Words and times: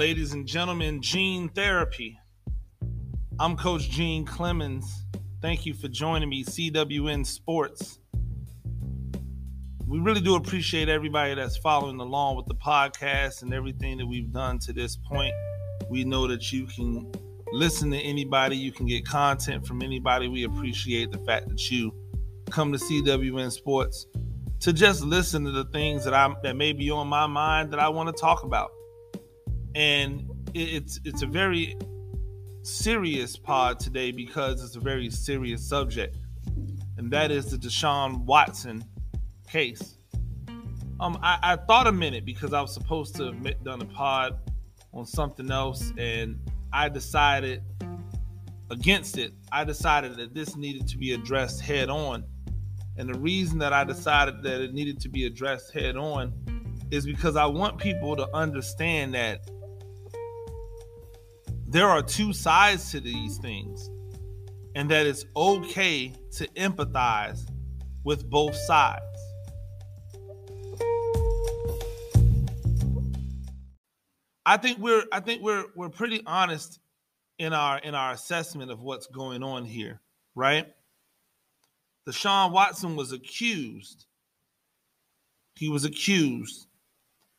ladies 0.00 0.32
and 0.32 0.46
gentlemen, 0.46 1.02
Gene 1.02 1.50
Therapy. 1.50 2.18
I'm 3.38 3.54
Coach 3.54 3.90
Gene 3.90 4.24
Clemons. 4.24 4.86
Thank 5.42 5.66
you 5.66 5.74
for 5.74 5.88
joining 5.88 6.30
me, 6.30 6.42
CWN 6.42 7.26
Sports. 7.26 7.98
We 9.86 9.98
really 9.98 10.22
do 10.22 10.36
appreciate 10.36 10.88
everybody 10.88 11.34
that's 11.34 11.58
following 11.58 12.00
along 12.00 12.36
with 12.36 12.46
the 12.46 12.54
podcast 12.54 13.42
and 13.42 13.52
everything 13.52 13.98
that 13.98 14.06
we've 14.06 14.32
done 14.32 14.58
to 14.60 14.72
this 14.72 14.96
point. 14.96 15.34
We 15.90 16.04
know 16.04 16.26
that 16.28 16.50
you 16.50 16.64
can 16.64 17.12
listen 17.52 17.90
to 17.90 17.98
anybody, 17.98 18.56
you 18.56 18.72
can 18.72 18.86
get 18.86 19.04
content 19.04 19.66
from 19.66 19.82
anybody. 19.82 20.28
We 20.28 20.44
appreciate 20.44 21.12
the 21.12 21.18
fact 21.18 21.50
that 21.50 21.70
you 21.70 21.92
come 22.48 22.72
to 22.72 22.78
CWN 22.78 23.52
Sports 23.52 24.06
to 24.60 24.72
just 24.72 25.02
listen 25.02 25.44
to 25.44 25.50
the 25.50 25.66
things 25.66 26.04
that 26.04 26.14
I 26.14 26.34
that 26.42 26.56
may 26.56 26.72
be 26.72 26.90
on 26.90 27.06
my 27.06 27.26
mind 27.26 27.70
that 27.74 27.80
I 27.80 27.90
want 27.90 28.08
to 28.08 28.18
talk 28.18 28.44
about. 28.44 28.70
And 29.74 30.28
it's 30.54 31.00
it's 31.04 31.22
a 31.22 31.26
very 31.26 31.76
serious 32.62 33.36
pod 33.36 33.78
today 33.78 34.10
because 34.10 34.62
it's 34.62 34.76
a 34.76 34.80
very 34.80 35.10
serious 35.10 35.66
subject, 35.66 36.16
and 36.96 37.10
that 37.12 37.30
is 37.30 37.50
the 37.50 37.56
Deshaun 37.56 38.24
Watson 38.24 38.84
case. 39.48 39.96
Um, 40.98 41.18
I, 41.22 41.38
I 41.42 41.56
thought 41.56 41.86
a 41.86 41.92
minute 41.92 42.26
because 42.26 42.52
I 42.52 42.60
was 42.60 42.74
supposed 42.74 43.16
to 43.16 43.32
have 43.32 43.64
done 43.64 43.80
a 43.80 43.86
pod 43.86 44.38
on 44.92 45.06
something 45.06 45.50
else, 45.50 45.92
and 45.96 46.38
I 46.72 46.88
decided 46.88 47.62
against 48.70 49.18
it. 49.18 49.32
I 49.52 49.64
decided 49.64 50.16
that 50.16 50.34
this 50.34 50.56
needed 50.56 50.86
to 50.88 50.98
be 50.98 51.12
addressed 51.12 51.60
head 51.60 51.90
on. 51.90 52.24
And 52.96 53.08
the 53.12 53.18
reason 53.18 53.58
that 53.58 53.72
I 53.72 53.84
decided 53.84 54.42
that 54.42 54.60
it 54.60 54.74
needed 54.74 55.00
to 55.00 55.08
be 55.08 55.26
addressed 55.26 55.72
head 55.72 55.96
on 55.96 56.34
is 56.90 57.06
because 57.06 57.36
I 57.36 57.46
want 57.46 57.78
people 57.78 58.16
to 58.16 58.28
understand 58.34 59.14
that 59.14 59.48
there 61.70 61.86
are 61.86 62.02
two 62.02 62.32
sides 62.32 62.90
to 62.90 62.98
these 62.98 63.38
things 63.38 63.88
and 64.74 64.90
that 64.90 65.06
it's 65.06 65.24
okay 65.36 66.12
to 66.32 66.46
empathize 66.48 67.48
with 68.02 68.28
both 68.28 68.56
sides. 68.56 69.04
I 74.44 74.56
think 74.56 74.78
we're 74.78 75.04
I 75.12 75.20
think 75.20 75.42
we're 75.42 75.64
we're 75.76 75.90
pretty 75.90 76.22
honest 76.26 76.80
in 77.38 77.52
our 77.52 77.78
in 77.78 77.94
our 77.94 78.12
assessment 78.12 78.72
of 78.72 78.82
what's 78.82 79.06
going 79.06 79.44
on 79.44 79.64
here, 79.64 80.00
right? 80.34 80.66
Deshaun 82.08 82.50
Watson 82.50 82.96
was 82.96 83.12
accused. 83.12 84.06
He 85.54 85.68
was 85.68 85.84
accused 85.84 86.66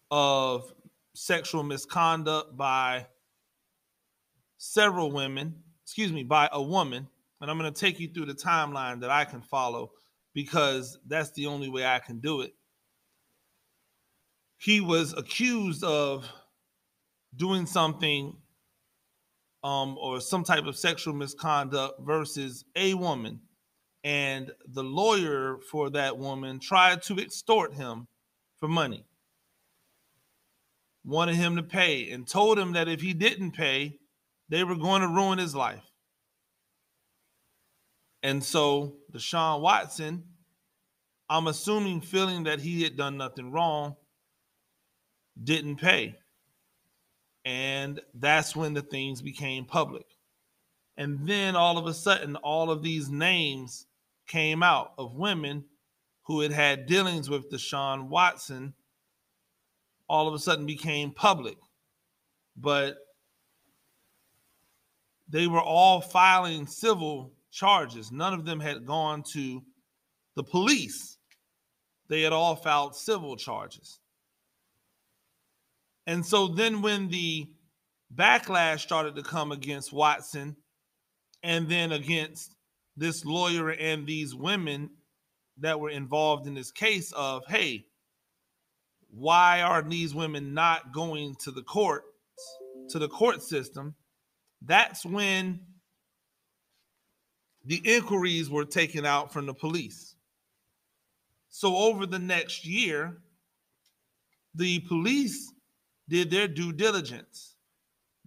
of 0.10 0.72
sexual 1.16 1.64
misconduct 1.64 2.56
by 2.56 3.08
several 4.64 5.12
women, 5.12 5.56
excuse 5.84 6.14
me, 6.14 6.24
by 6.24 6.48
a 6.52 6.62
woman. 6.62 7.08
And 7.42 7.50
I'm 7.50 7.58
going 7.58 7.74
to 7.74 7.80
take 7.80 8.00
you 8.00 8.08
through 8.08 8.28
the 8.28 8.36
timeline 8.36 9.02
that 9.02 9.10
I 9.10 9.26
can 9.26 9.42
follow 9.42 9.92
because 10.36 11.00
that's 11.08 11.32
the 11.32 11.48
only 11.48 11.68
way 11.68 11.84
I 11.84 11.98
can 11.98 12.20
do 12.20 12.42
it. 12.42 12.54
He 14.60 14.80
was 14.80 15.14
accused 15.18 15.84
of 15.84 16.30
doing 17.36 17.66
something 17.66 18.38
um, 19.64 19.98
or 19.98 20.22
some 20.22 20.44
type 20.44 20.66
of 20.66 20.78
sexual 20.78 21.16
misconduct 21.16 22.00
versus 22.02 22.64
a 22.76 22.94
woman. 22.94 23.40
And 24.04 24.52
the 24.68 24.84
lawyer 24.84 25.58
for 25.72 25.90
that 25.90 26.20
woman 26.20 26.60
tried 26.60 27.02
to 27.04 27.18
extort 27.18 27.74
him 27.74 28.08
for 28.60 28.68
money, 28.68 29.06
wanted 31.04 31.36
him 31.36 31.56
to 31.56 31.64
pay, 31.64 32.12
and 32.12 32.28
told 32.28 32.60
him 32.60 32.74
that 32.74 32.88
if 32.88 33.02
he 33.02 33.16
didn't 33.16 33.54
pay, 33.54 33.98
they 34.52 34.66
were 34.66 34.76
going 34.76 35.02
to 35.02 35.08
ruin 35.08 35.40
his 35.40 35.56
life. 35.56 35.82
And 38.22 38.44
so 38.44 38.98
Deshaun 39.12 39.62
Watson, 39.62 40.26
I'm 41.30 41.48
assuming 41.48 42.02
feeling 42.02 42.44
that 42.44 42.60
he 42.60 42.84
had 42.84 42.98
done 42.98 43.18
nothing 43.18 43.52
wrong, 43.52 43.96
didn't 45.42 45.78
pay. 45.78 46.18
And 47.46 48.02
that's 48.14 48.54
when 48.54 48.74
the 48.74 48.82
things 48.82 49.22
became 49.22 49.64
public. 49.64 50.06
And 50.98 51.26
then 51.26 51.56
all 51.56 51.78
of 51.78 51.88
a 51.88 51.94
sudden, 51.94 52.36
all 52.36 52.70
of 52.70 52.84
these 52.84 53.10
names 53.10 53.88
came 54.28 54.62
out 54.62 54.92
of 54.98 55.16
women 55.16 55.64
who 56.24 56.42
had 56.42 56.52
had 56.52 56.86
dealings 56.86 57.30
with 57.30 57.50
Deshaun 57.50 58.10
Watson, 58.10 58.74
all 60.10 60.28
of 60.28 60.34
a 60.34 60.40
sudden 60.40 60.66
became 60.66 61.12
public. 61.12 61.58
But 62.58 62.98
they 65.32 65.48
were 65.48 65.62
all 65.62 66.02
filing 66.02 66.68
civil 66.68 67.32
charges. 67.52 68.12
None 68.12 68.34
of 68.34 68.46
them 68.46 68.60
had 68.60 68.86
gone 68.86 69.24
to 69.34 69.64
the 70.36 70.44
police. 70.44 71.18
They 72.10 72.22
had 72.22 72.34
all 72.34 72.56
filed 72.56 72.96
civil 72.96 73.38
charges. 73.38 74.00
And 76.06 76.26
so 76.26 76.48
then 76.48 76.82
when 76.82 77.08
the 77.08 77.48
backlash 78.14 78.82
started 78.82 79.16
to 79.16 79.24
come 79.24 79.54
against 79.54 79.94
Watson 79.94 80.58
and 81.44 81.70
then 81.70 81.94
against 81.94 82.54
this 82.98 83.24
lawyer 83.24 83.70
and 83.70 84.06
these 84.06 84.36
women 84.36 84.90
that 85.60 85.80
were 85.80 85.90
involved 85.90 86.48
in 86.48 86.56
this 86.56 86.72
case 86.72 87.14
of, 87.14 87.44
hey, 87.48 87.86
why 89.10 89.62
are 89.62 89.82
these 89.82 90.14
women 90.14 90.54
not 90.54 90.94
going 90.94 91.36
to 91.44 91.52
the 91.52 91.64
court, 91.64 92.04
to 92.90 93.00
the 93.00 93.08
court 93.08 93.42
system? 93.42 93.96
That's 94.62 95.06
when 95.06 95.60
the 97.66 97.82
inquiries 97.84 98.50
were 98.50 98.66
taken 98.66 99.06
out 99.06 99.32
from 99.32 99.46
the 99.46 99.54
police. 99.54 100.16
So 101.50 101.76
over 101.76 102.06
the 102.06 102.20
next 102.20 102.66
year, 102.66 103.22
the 104.56 104.80
police 104.82 105.54
did 106.10 106.30
their 106.30 106.48
due 106.48 106.74
diligence. 106.74 107.56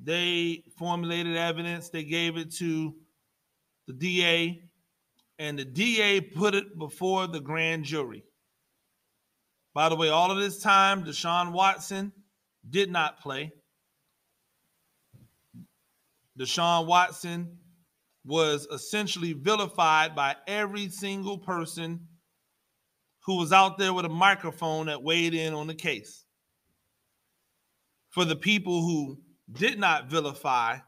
They 0.02 0.64
formulated 0.76 1.36
evidence, 1.36 1.88
they 1.88 2.04
gave 2.04 2.36
it 2.36 2.52
to 2.56 2.94
the 3.86 3.92
DA, 3.92 4.62
and 5.38 5.58
the 5.58 5.64
DA 5.64 6.20
put 6.20 6.54
it 6.54 6.78
before 6.78 7.26
the 7.26 7.40
grand 7.40 7.84
jury. 7.84 8.24
By 9.74 9.88
the 9.88 9.96
way, 9.96 10.08
all 10.08 10.30
of 10.30 10.38
this 10.38 10.60
time, 10.60 11.04
Deshaun 11.04 11.52
Watson 11.52 12.12
did 12.70 12.90
not 12.90 13.20
play. 13.20 13.52
Deshaun 16.38 16.86
Watson 16.86 17.58
was 18.24 18.66
essentially 18.72 19.32
vilified 19.32 20.16
by 20.16 20.34
every 20.46 20.88
single 20.88 21.38
person 21.38 22.08
who 23.24 23.38
was 23.38 23.52
out 23.52 23.78
there 23.78 23.92
with 23.92 24.04
a 24.04 24.10
microphone 24.10 24.86
that 24.86 25.02
weighed 25.02 25.34
in 25.34 25.54
on 25.54 25.66
the 25.66 25.74
case. 25.74 26.24
For 28.10 28.24
the 28.24 28.36
people 28.36 28.82
who 28.82 29.20
did 29.52 29.78
not 29.78 30.10
vilify 30.10 30.78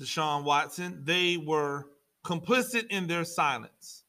Deshaun 0.00 0.44
Watson, 0.44 1.02
they 1.04 1.36
were 1.36 1.86
complicit 2.24 2.86
in 2.90 3.06
their 3.06 3.24
silence. 3.24 4.04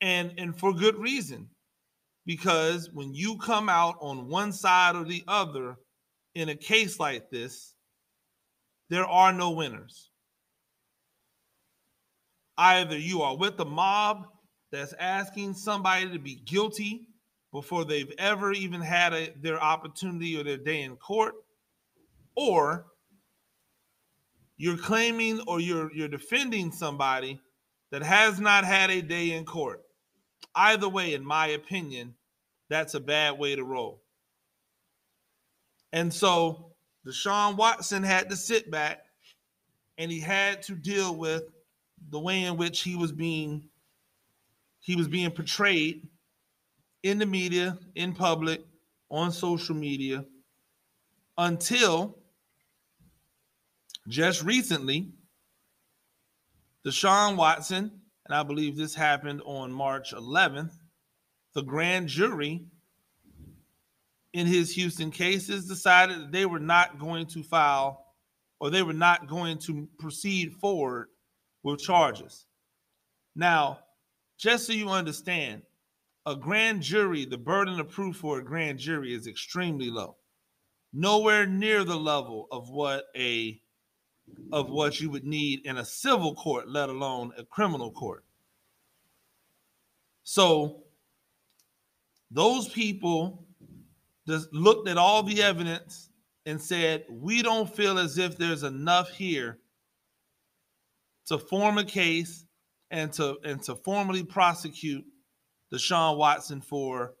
And, 0.00 0.34
and 0.38 0.58
for 0.58 0.72
good 0.72 0.96
reason. 0.96 1.48
Because 2.24 2.88
when 2.92 3.14
you 3.14 3.36
come 3.38 3.68
out 3.68 3.96
on 4.00 4.28
one 4.28 4.52
side 4.52 4.94
or 4.94 5.04
the 5.04 5.24
other 5.26 5.76
in 6.34 6.48
a 6.48 6.54
case 6.54 6.98
like 7.00 7.30
this, 7.30 7.74
there 8.92 9.06
are 9.06 9.32
no 9.32 9.52
winners. 9.52 10.10
Either 12.58 12.98
you 12.98 13.22
are 13.22 13.34
with 13.34 13.56
the 13.56 13.64
mob 13.64 14.26
that's 14.70 14.92
asking 15.00 15.54
somebody 15.54 16.10
to 16.10 16.18
be 16.18 16.34
guilty 16.34 17.08
before 17.52 17.86
they've 17.86 18.12
ever 18.18 18.52
even 18.52 18.82
had 18.82 19.14
a, 19.14 19.32
their 19.40 19.58
opportunity 19.58 20.38
or 20.38 20.44
their 20.44 20.58
day 20.58 20.82
in 20.82 20.96
court, 20.96 21.32
or 22.36 22.84
you're 24.58 24.76
claiming 24.76 25.40
or 25.46 25.58
you're 25.58 25.90
you're 25.94 26.06
defending 26.06 26.70
somebody 26.70 27.40
that 27.92 28.02
has 28.02 28.40
not 28.40 28.62
had 28.62 28.90
a 28.90 29.00
day 29.00 29.30
in 29.30 29.46
court. 29.46 29.80
Either 30.54 30.90
way, 30.90 31.14
in 31.14 31.24
my 31.24 31.46
opinion, 31.46 32.14
that's 32.68 32.92
a 32.92 33.00
bad 33.00 33.38
way 33.38 33.56
to 33.56 33.64
roll. 33.64 34.02
And 35.94 36.12
so 36.12 36.71
Deshaun 37.06 37.56
Watson 37.56 38.02
had 38.02 38.30
to 38.30 38.36
sit 38.36 38.70
back 38.70 39.04
and 39.98 40.10
he 40.10 40.20
had 40.20 40.62
to 40.62 40.74
deal 40.74 41.14
with 41.14 41.44
the 42.10 42.18
way 42.18 42.44
in 42.44 42.56
which 42.56 42.80
he 42.82 42.96
was 42.96 43.12
being 43.12 43.68
he 44.80 44.96
was 44.96 45.06
being 45.06 45.30
portrayed 45.30 46.08
in 47.04 47.18
the 47.18 47.26
media, 47.26 47.78
in 47.94 48.12
public, 48.12 48.62
on 49.10 49.30
social 49.30 49.76
media 49.76 50.24
until 51.38 52.18
just 54.08 54.42
recently, 54.42 55.12
Deshaun 56.84 57.36
Watson, 57.36 58.00
and 58.26 58.34
I 58.34 58.42
believe 58.42 58.76
this 58.76 58.94
happened 58.94 59.40
on 59.44 59.72
March 59.72 60.12
11th, 60.12 60.72
the 61.54 61.62
grand 61.62 62.08
jury 62.08 62.64
in 64.32 64.46
his 64.46 64.70
Houston 64.74 65.10
cases 65.10 65.66
decided 65.66 66.20
that 66.20 66.32
they 66.32 66.46
were 66.46 66.60
not 66.60 66.98
going 66.98 67.26
to 67.26 67.42
file 67.42 68.06
or 68.60 68.70
they 68.70 68.82
were 68.82 68.92
not 68.92 69.26
going 69.26 69.58
to 69.58 69.88
proceed 69.98 70.52
forward 70.54 71.08
with 71.62 71.80
charges. 71.80 72.46
Now, 73.34 73.80
just 74.38 74.66
so 74.66 74.72
you 74.72 74.88
understand, 74.88 75.62
a 76.26 76.36
grand 76.36 76.82
jury, 76.82 77.24
the 77.24 77.38
burden 77.38 77.80
of 77.80 77.90
proof 77.90 78.16
for 78.16 78.38
a 78.38 78.44
grand 78.44 78.78
jury 78.78 79.14
is 79.14 79.26
extremely 79.26 79.90
low. 79.90 80.16
Nowhere 80.92 81.46
near 81.46 81.84
the 81.84 81.96
level 81.96 82.48
of 82.52 82.68
what 82.68 83.06
a 83.16 83.60
of 84.52 84.70
what 84.70 85.00
you 85.00 85.10
would 85.10 85.24
need 85.24 85.66
in 85.66 85.78
a 85.78 85.84
civil 85.84 86.34
court, 86.34 86.68
let 86.68 86.88
alone 86.88 87.32
a 87.36 87.44
criminal 87.44 87.90
court. 87.90 88.24
So 90.22 90.84
those 92.30 92.68
people 92.68 93.44
just 94.26 94.52
looked 94.52 94.88
at 94.88 94.98
all 94.98 95.22
the 95.22 95.42
evidence 95.42 96.10
and 96.46 96.60
said, 96.60 97.04
we 97.10 97.42
don't 97.42 97.74
feel 97.74 97.98
as 97.98 98.18
if 98.18 98.36
there's 98.36 98.62
enough 98.62 99.10
here 99.10 99.58
to 101.26 101.38
form 101.38 101.78
a 101.78 101.84
case 101.84 102.44
and 102.90 103.12
to 103.12 103.38
and 103.44 103.62
to 103.62 103.74
formally 103.74 104.22
prosecute 104.22 105.04
Deshaun 105.72 106.16
Watson 106.16 106.60
for 106.60 107.14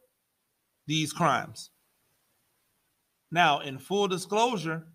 these 0.86 1.12
crimes. 1.12 1.70
Now, 3.30 3.60
in 3.60 3.78
full 3.78 4.08
disclosure, 4.08 4.86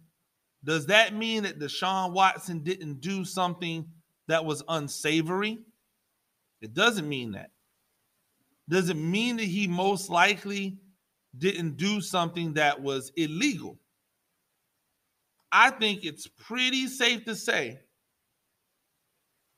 does 0.63 0.87
that 0.87 1.15
mean 1.15 1.43
that 1.43 1.59
Deshaun 1.59 2.13
Watson 2.13 2.63
didn't 2.63 3.01
do 3.01 3.25
something 3.25 3.87
that 4.27 4.45
was 4.45 4.63
unsavory? 4.67 5.59
It 6.61 6.73
doesn't 6.73 7.07
mean 7.07 7.31
that. 7.31 7.51
Does 8.69 8.89
it 8.89 8.97
mean 8.97 9.37
that 9.37 9.45
he 9.45 9.67
most 9.67 10.09
likely 10.09 10.77
didn't 11.37 11.77
do 11.77 12.01
something 12.01 12.53
that 12.53 12.81
was 12.81 13.11
illegal? 13.15 13.77
I 15.51 15.69
think 15.69 16.03
it's 16.03 16.27
pretty 16.27 16.87
safe 16.87 17.25
to 17.25 17.35
say 17.35 17.79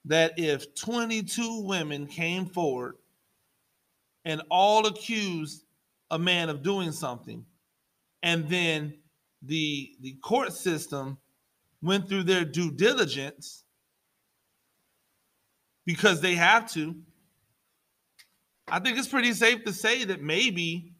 that 0.05 0.37
if 0.37 0.75
22 0.75 1.61
women 1.61 2.07
came 2.07 2.45
forward 2.45 2.95
and 4.25 4.41
all 4.49 4.85
accused 4.85 5.65
a 6.11 6.19
man 6.19 6.49
of 6.49 6.63
doing 6.63 6.91
something, 6.91 7.45
and 8.23 8.47
then 8.49 8.93
the 9.41 9.95
the 10.01 10.13
court 10.21 10.53
system 10.53 11.17
went 11.81 12.09
through 12.09 12.23
their 12.23 12.43
due 12.43 12.71
diligence 12.71 13.63
because 15.85 16.21
they 16.21 16.35
have 16.35 16.71
to. 16.73 16.95
I 18.67 18.79
think 18.79 18.97
it's 18.97 19.07
pretty 19.07 19.33
safe 19.33 19.63
to 19.63 19.73
say 19.73 20.03
that 20.03 20.21
maybe 20.21 20.93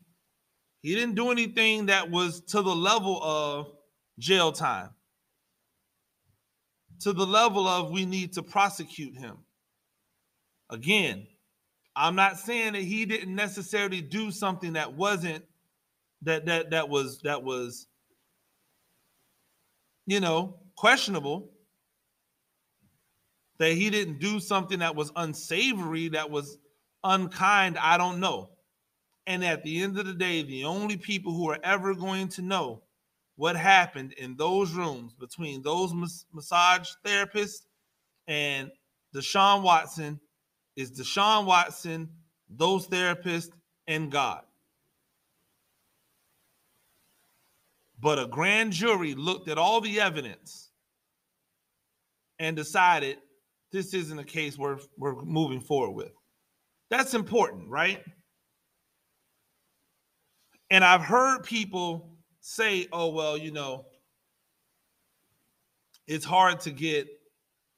he 0.82 0.96
didn't 0.96 1.16
do 1.16 1.32
anything 1.32 1.88
that 1.88 2.10
was 2.10 2.42
to 2.42 2.62
the 2.62 2.76
level 2.76 3.22
of 3.24 3.72
jail 4.18 4.52
time, 4.52 4.90
to 7.02 7.14
the 7.14 7.26
level 7.26 7.68
of 7.68 7.92
we 7.92 8.06
need 8.06 8.34
to 8.34 8.44
prosecute 8.44 9.16
him. 9.18 9.38
Again, 10.70 11.28
I'm 11.96 12.16
not 12.16 12.38
saying 12.38 12.74
that 12.74 12.84
he 12.84 13.06
didn't 13.06 13.36
necessarily 13.36 14.02
do 14.02 14.32
something 14.32 14.74
that 14.74 14.94
wasn't 14.94 15.44
that 16.22 16.46
that 16.46 16.72
that 16.72 16.90
was 16.90 17.20
that 17.22 17.44
was 17.44 17.88
you 20.10 20.20
know, 20.20 20.56
questionable. 20.76 21.52
That 23.60 23.74
he 23.74 23.92
didn't 23.92 24.20
do 24.20 24.40
something 24.40 24.80
that 24.80 24.96
was 24.96 25.12
unsavory, 25.16 26.10
that 26.10 26.32
was 26.32 26.58
unkind, 27.04 27.78
I 27.78 27.98
don't 27.98 28.20
know. 28.20 28.50
And 29.30 29.46
at 29.46 29.62
the 29.62 29.84
end 29.84 30.00
of 30.00 30.08
the 30.08 30.14
day, 30.14 30.42
the 30.42 30.66
only 30.66 30.98
people 30.98 31.32
who 31.32 31.52
are 31.52 31.60
ever 31.64 31.94
going 31.94 32.30
to 32.30 32.42
know 32.42 32.82
what 33.36 33.56
happened 33.56 34.14
in 34.14 34.36
those 34.36 34.74
rooms 34.74 35.14
between 35.14 35.62
those 35.62 35.94
mas- 35.94 36.26
massage 36.34 36.90
therapists 37.06 37.68
and 38.28 38.72
Deshaun 39.16 39.62
Watson 39.62 40.20
is 40.76 40.92
Deshaun 40.92 41.46
Watson, 41.46 42.10
those 42.50 42.88
therapists, 42.88 43.52
and 43.88 44.12
God. 44.12 44.42
But 48.00 48.18
a 48.18 48.26
grand 48.26 48.74
jury 48.74 49.14
looked 49.14 49.48
at 49.48 49.60
all 49.60 49.80
the 49.80 50.00
evidence 50.00 50.72
and 52.40 52.56
decided 52.56 53.18
this 53.72 53.94
isn't 53.94 54.18
a 54.18 54.24
case 54.24 54.58
we're 54.58 54.80
moving 54.98 55.62
forward 55.62 55.92
with. 55.92 56.14
That's 56.90 57.14
important, 57.14 57.70
right? 57.70 58.04
And 60.72 60.84
I've 60.84 61.02
heard 61.02 61.44
people 61.44 62.10
say, 62.42 62.88
oh, 62.92 63.10
well, 63.10 63.38
you 63.38 63.52
know, 63.52 63.86
it's 66.08 66.26
hard 66.26 66.60
to 66.62 66.72
get, 66.72 67.08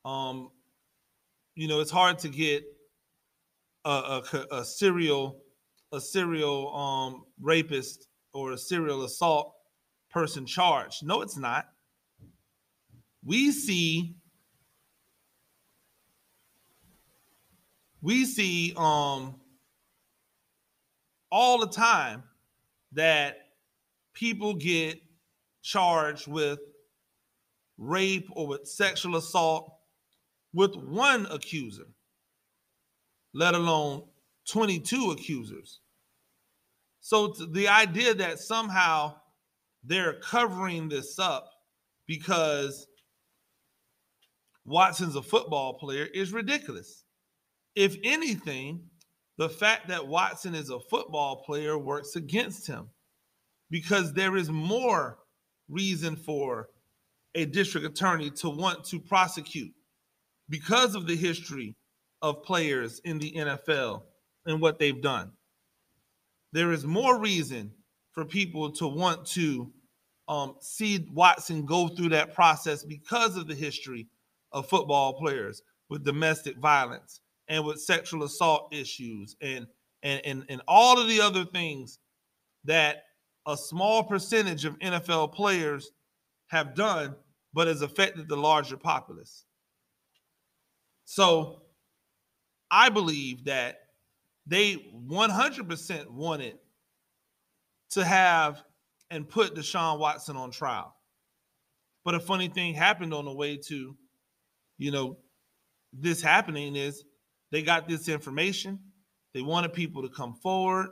um, 0.05 0.49
you 1.55 1.67
know, 1.67 1.79
it's 1.79 1.91
hard 1.91 2.19
to 2.19 2.29
get 2.29 2.63
a, 3.85 3.89
a, 3.89 4.55
a 4.57 4.65
serial, 4.65 5.41
a 5.91 6.01
serial 6.01 6.75
um, 6.75 7.25
rapist 7.39 8.07
or 8.33 8.53
a 8.53 8.57
serial 8.57 9.03
assault 9.03 9.53
person 10.09 10.45
charged. 10.45 11.05
No, 11.05 11.21
it's 11.21 11.37
not. 11.37 11.67
We 13.23 13.51
see 13.51 14.15
we 18.01 18.25
see 18.25 18.73
um 18.75 19.35
all 21.31 21.59
the 21.59 21.67
time 21.67 22.23
that 22.93 23.37
people 24.13 24.53
get 24.53 24.99
charged 25.61 26.27
with 26.27 26.59
rape 27.77 28.27
or 28.33 28.47
with 28.47 28.67
sexual 28.67 29.15
assault 29.15 29.73
with 30.53 30.75
one 30.75 31.25
accuser, 31.31 31.87
let 33.33 33.55
alone 33.55 34.03
22 34.49 35.11
accusers. 35.11 35.79
So 36.99 37.27
the 37.29 37.67
idea 37.67 38.13
that 38.13 38.39
somehow 38.39 39.15
they're 39.83 40.19
covering 40.19 40.89
this 40.89 41.17
up 41.17 41.49
because 42.05 42.85
Watson's 44.65 45.15
a 45.15 45.23
football 45.23 45.79
player 45.79 46.05
is 46.05 46.31
ridiculous. 46.31 47.03
If 47.75 47.97
anything, 48.03 48.90
the 49.41 49.49
fact 49.49 49.87
that 49.87 50.07
Watson 50.07 50.53
is 50.53 50.69
a 50.69 50.79
football 50.79 51.37
player 51.37 51.75
works 51.75 52.15
against 52.15 52.67
him 52.67 52.87
because 53.71 54.13
there 54.13 54.37
is 54.37 54.51
more 54.51 55.17
reason 55.67 56.15
for 56.15 56.69
a 57.33 57.45
district 57.45 57.87
attorney 57.87 58.29
to 58.29 58.51
want 58.51 58.83
to 58.83 58.99
prosecute 58.99 59.73
because 60.47 60.93
of 60.93 61.07
the 61.07 61.15
history 61.15 61.75
of 62.21 62.43
players 62.43 62.99
in 63.03 63.17
the 63.17 63.31
NFL 63.31 64.03
and 64.45 64.61
what 64.61 64.77
they've 64.77 65.01
done. 65.01 65.31
There 66.51 66.71
is 66.71 66.85
more 66.85 67.17
reason 67.17 67.71
for 68.11 68.23
people 68.23 68.69
to 68.73 68.87
want 68.87 69.25
to 69.29 69.73
um, 70.27 70.53
see 70.59 71.07
Watson 71.15 71.65
go 71.65 71.87
through 71.87 72.09
that 72.09 72.35
process 72.35 72.83
because 72.83 73.37
of 73.37 73.47
the 73.47 73.55
history 73.55 74.07
of 74.51 74.69
football 74.69 75.13
players 75.13 75.63
with 75.89 76.05
domestic 76.05 76.57
violence 76.57 77.21
and 77.51 77.65
with 77.65 77.81
sexual 77.81 78.23
assault 78.23 78.73
issues 78.73 79.35
and 79.41 79.67
and 80.01 80.21
and, 80.25 80.45
and 80.49 80.61
all 80.67 80.99
of 80.99 81.07
the 81.07 81.21
other 81.21 81.45
things 81.45 81.99
that 82.63 83.03
a 83.45 83.57
small 83.57 84.03
percentage 84.03 84.65
of 84.65 84.79
NFL 84.79 85.33
players 85.33 85.91
have 86.47 86.73
done, 86.73 87.15
but 87.53 87.67
has 87.67 87.81
affected 87.81 88.29
the 88.29 88.37
larger 88.37 88.77
populace. 88.77 89.45
So 91.05 91.63
I 92.69 92.89
believe 92.89 93.43
that 93.45 93.79
they 94.47 94.75
100% 95.07 96.09
wanted 96.09 96.57
to 97.91 98.03
have 98.03 98.63
and 99.09 99.27
put 99.27 99.55
Deshaun 99.55 99.99
Watson 99.99 100.37
on 100.37 100.51
trial. 100.51 100.95
But 102.05 102.15
a 102.15 102.19
funny 102.19 102.47
thing 102.47 102.73
happened 102.73 103.13
on 103.13 103.25
the 103.25 103.33
way 103.33 103.57
to, 103.67 103.97
you 104.77 104.91
know, 104.91 105.17
this 105.93 106.21
happening 106.21 106.75
is 106.75 107.03
they 107.51 107.61
got 107.61 107.87
this 107.87 108.07
information. 108.07 108.79
They 109.33 109.41
wanted 109.41 109.73
people 109.73 110.03
to 110.03 110.09
come 110.09 110.35
forward. 110.35 110.89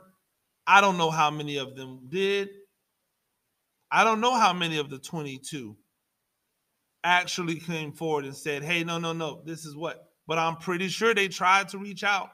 I 0.66 0.80
don't 0.80 0.98
know 0.98 1.10
how 1.10 1.30
many 1.30 1.56
of 1.58 1.76
them 1.76 2.08
did. 2.08 2.48
I 3.90 4.04
don't 4.04 4.20
know 4.20 4.34
how 4.34 4.52
many 4.52 4.78
of 4.78 4.88
the 4.88 4.98
22 4.98 5.76
actually 7.02 7.56
came 7.56 7.92
forward 7.92 8.24
and 8.24 8.36
said, 8.36 8.62
hey, 8.62 8.84
no, 8.84 8.98
no, 8.98 9.12
no, 9.12 9.42
this 9.44 9.64
is 9.64 9.74
what. 9.74 10.04
But 10.26 10.38
I'm 10.38 10.56
pretty 10.56 10.88
sure 10.88 11.14
they 11.14 11.28
tried 11.28 11.70
to 11.70 11.78
reach 11.78 12.04
out 12.04 12.30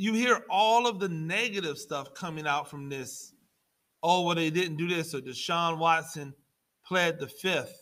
you 0.00 0.14
hear 0.14 0.42
all 0.48 0.86
of 0.86 0.98
the 0.98 1.10
negative 1.10 1.76
stuff 1.76 2.14
coming 2.14 2.46
out 2.46 2.70
from 2.70 2.88
this. 2.88 3.34
Oh, 4.02 4.22
well, 4.22 4.34
they 4.34 4.48
didn't 4.48 4.78
do 4.78 4.88
this, 4.88 5.14
or 5.14 5.20
Deshaun 5.20 5.76
Watson 5.76 6.32
pled 6.86 7.20
the 7.20 7.28
fifth. 7.28 7.79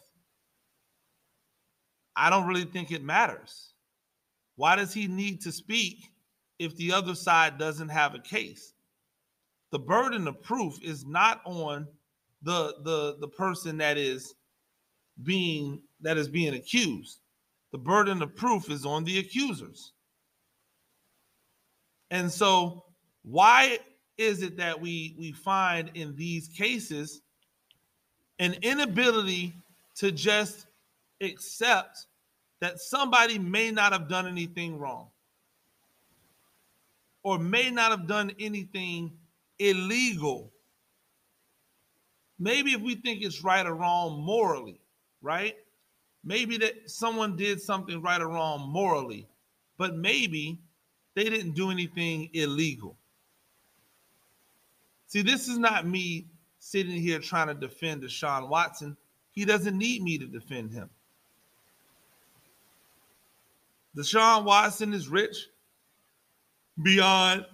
I 2.18 2.30
don't 2.30 2.46
really 2.46 2.64
think 2.64 2.90
it 2.90 3.02
matters. 3.02 3.72
Why 4.56 4.76
does 4.76 4.92
he 4.92 5.06
need 5.06 5.40
to 5.42 5.52
speak 5.52 6.10
if 6.58 6.76
the 6.76 6.92
other 6.92 7.14
side 7.14 7.58
doesn't 7.58 7.88
have 7.88 8.14
a 8.14 8.18
case? 8.18 8.75
the 9.70 9.78
burden 9.78 10.26
of 10.28 10.42
proof 10.42 10.82
is 10.82 11.06
not 11.06 11.40
on 11.44 11.87
the 12.42 12.75
the 12.84 13.16
the 13.20 13.28
person 13.28 13.78
that 13.78 13.98
is 13.98 14.34
being 15.22 15.80
that 16.00 16.16
is 16.16 16.28
being 16.28 16.54
accused. 16.54 17.18
The 17.72 17.78
burden 17.78 18.22
of 18.22 18.34
proof 18.34 18.70
is 18.70 18.87
on 18.87 19.04
the 19.04 19.18
accusers. 19.18 19.92
And 22.10 22.30
so 22.32 22.84
why 23.22 23.78
is 24.16 24.42
it 24.42 24.56
that 24.56 24.80
we 24.80 25.14
we 25.18 25.32
find 25.32 25.90
in 25.94 26.16
these 26.16 26.48
cases 26.48 27.20
an 28.38 28.54
inability 28.62 29.52
to 29.96 30.12
just 30.12 30.66
accept 31.20 32.06
that 32.60 32.80
somebody 32.80 33.38
may 33.38 33.70
not 33.70 33.92
have 33.92 34.08
done 34.08 34.26
anything 34.26 34.78
wrong 34.78 35.08
or 37.22 37.38
may 37.38 37.70
not 37.70 37.90
have 37.90 38.06
done 38.06 38.32
anything 38.38 39.12
illegal. 39.58 40.52
Maybe 42.38 42.72
if 42.72 42.80
we 42.80 42.94
think 42.94 43.22
it's 43.22 43.42
right 43.42 43.66
or 43.66 43.74
wrong 43.74 44.20
morally, 44.20 44.80
right? 45.20 45.56
Maybe 46.24 46.56
that 46.58 46.90
someone 46.90 47.36
did 47.36 47.60
something 47.60 48.00
right 48.02 48.20
or 48.20 48.28
wrong 48.28 48.68
morally, 48.68 49.28
but 49.76 49.96
maybe 49.96 50.58
they 51.14 51.24
didn't 51.24 51.52
do 51.52 51.70
anything 51.70 52.30
illegal. 52.32 52.96
See, 55.06 55.22
this 55.22 55.48
is 55.48 55.58
not 55.58 55.86
me 55.86 56.26
sitting 56.58 57.00
here 57.00 57.18
trying 57.18 57.48
to 57.48 57.54
defend 57.54 58.02
Deshaun 58.02 58.48
Watson. 58.48 58.96
He 59.32 59.44
doesn't 59.44 59.76
need 59.76 60.02
me 60.02 60.18
to 60.18 60.26
defend 60.26 60.72
him. 60.72 60.90
Deshaun 63.97 64.45
Watson 64.45 64.92
is 64.92 65.09
rich 65.09 65.49
beyond 66.83 67.45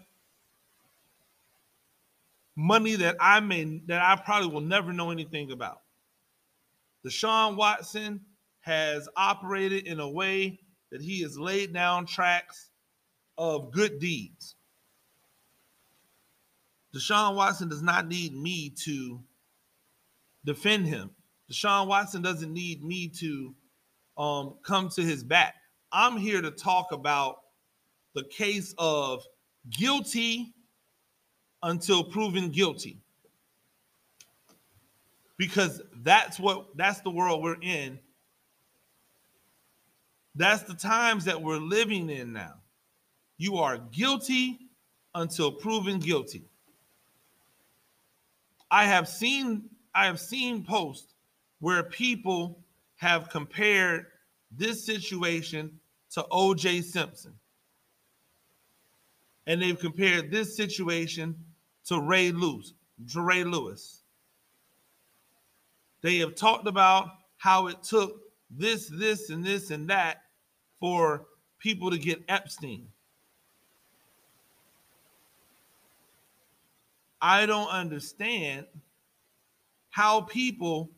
money 2.56 2.96
that 2.96 3.16
I 3.20 3.40
may 3.40 3.80
that 3.86 4.02
I 4.02 4.20
probably 4.22 4.48
will 4.48 4.60
never 4.60 4.92
know 4.92 5.10
anything 5.10 5.50
about. 5.50 5.80
Deshaun 7.04 7.56
Watson 7.56 8.20
has 8.60 9.08
operated 9.16 9.86
in 9.86 10.00
a 10.00 10.08
way 10.08 10.58
that 10.90 11.02
he 11.02 11.22
has 11.22 11.38
laid 11.38 11.72
down 11.72 12.06
tracks 12.06 12.70
of 13.36 13.72
good 13.72 13.98
deeds. 13.98 14.54
Deshaun 16.94 17.34
Watson 17.34 17.68
does 17.68 17.82
not 17.82 18.06
need 18.06 18.34
me 18.34 18.70
to 18.84 19.20
defend 20.44 20.86
him. 20.86 21.10
Deshaun 21.50 21.88
Watson 21.88 22.22
doesn't 22.22 22.52
need 22.52 22.84
me 22.84 23.08
to 23.08 23.54
um, 24.16 24.54
come 24.62 24.88
to 24.90 25.02
his 25.02 25.24
back. 25.24 25.56
I'm 25.94 26.16
here 26.16 26.42
to 26.42 26.50
talk 26.50 26.90
about 26.90 27.36
the 28.14 28.24
case 28.24 28.74
of 28.78 29.24
guilty 29.70 30.52
until 31.62 32.02
proven 32.02 32.50
guilty. 32.50 32.98
Because 35.36 35.80
that's 36.02 36.40
what 36.40 36.76
that's 36.76 37.00
the 37.00 37.10
world 37.10 37.42
we're 37.42 37.60
in. 37.62 38.00
That's 40.34 40.64
the 40.64 40.74
times 40.74 41.24
that 41.26 41.40
we're 41.40 41.58
living 41.58 42.10
in 42.10 42.32
now. 42.32 42.54
You 43.38 43.58
are 43.58 43.78
guilty 43.78 44.58
until 45.14 45.52
proven 45.52 46.00
guilty. 46.00 46.44
I 48.70 48.84
have 48.84 49.08
seen 49.08 49.70
I 49.94 50.06
have 50.06 50.18
seen 50.18 50.64
posts 50.64 51.14
where 51.60 51.84
people 51.84 52.64
have 52.96 53.28
compared 53.30 54.06
this 54.50 54.84
situation 54.84 55.78
to 56.14 56.24
O.J. 56.30 56.80
Simpson. 56.82 57.34
And 59.46 59.60
they've 59.60 59.78
compared 59.78 60.30
this 60.30 60.56
situation 60.56 61.36
to 61.86 62.00
Ray 62.00 62.30
Lewis, 62.30 62.72
to 63.12 63.20
Lewis. 63.42 64.02
They 66.02 66.18
have 66.18 66.34
talked 66.34 66.68
about 66.68 67.08
how 67.36 67.66
it 67.66 67.82
took 67.82 68.20
this, 68.48 68.88
this, 68.88 69.30
and 69.30 69.44
this 69.44 69.70
and 69.70 69.88
that 69.88 70.22
for 70.78 71.26
people 71.58 71.90
to 71.90 71.98
get 71.98 72.22
Epstein. 72.28 72.86
I 77.20 77.46
don't 77.46 77.68
understand 77.68 78.66
how 79.90 80.20
people 80.20 80.90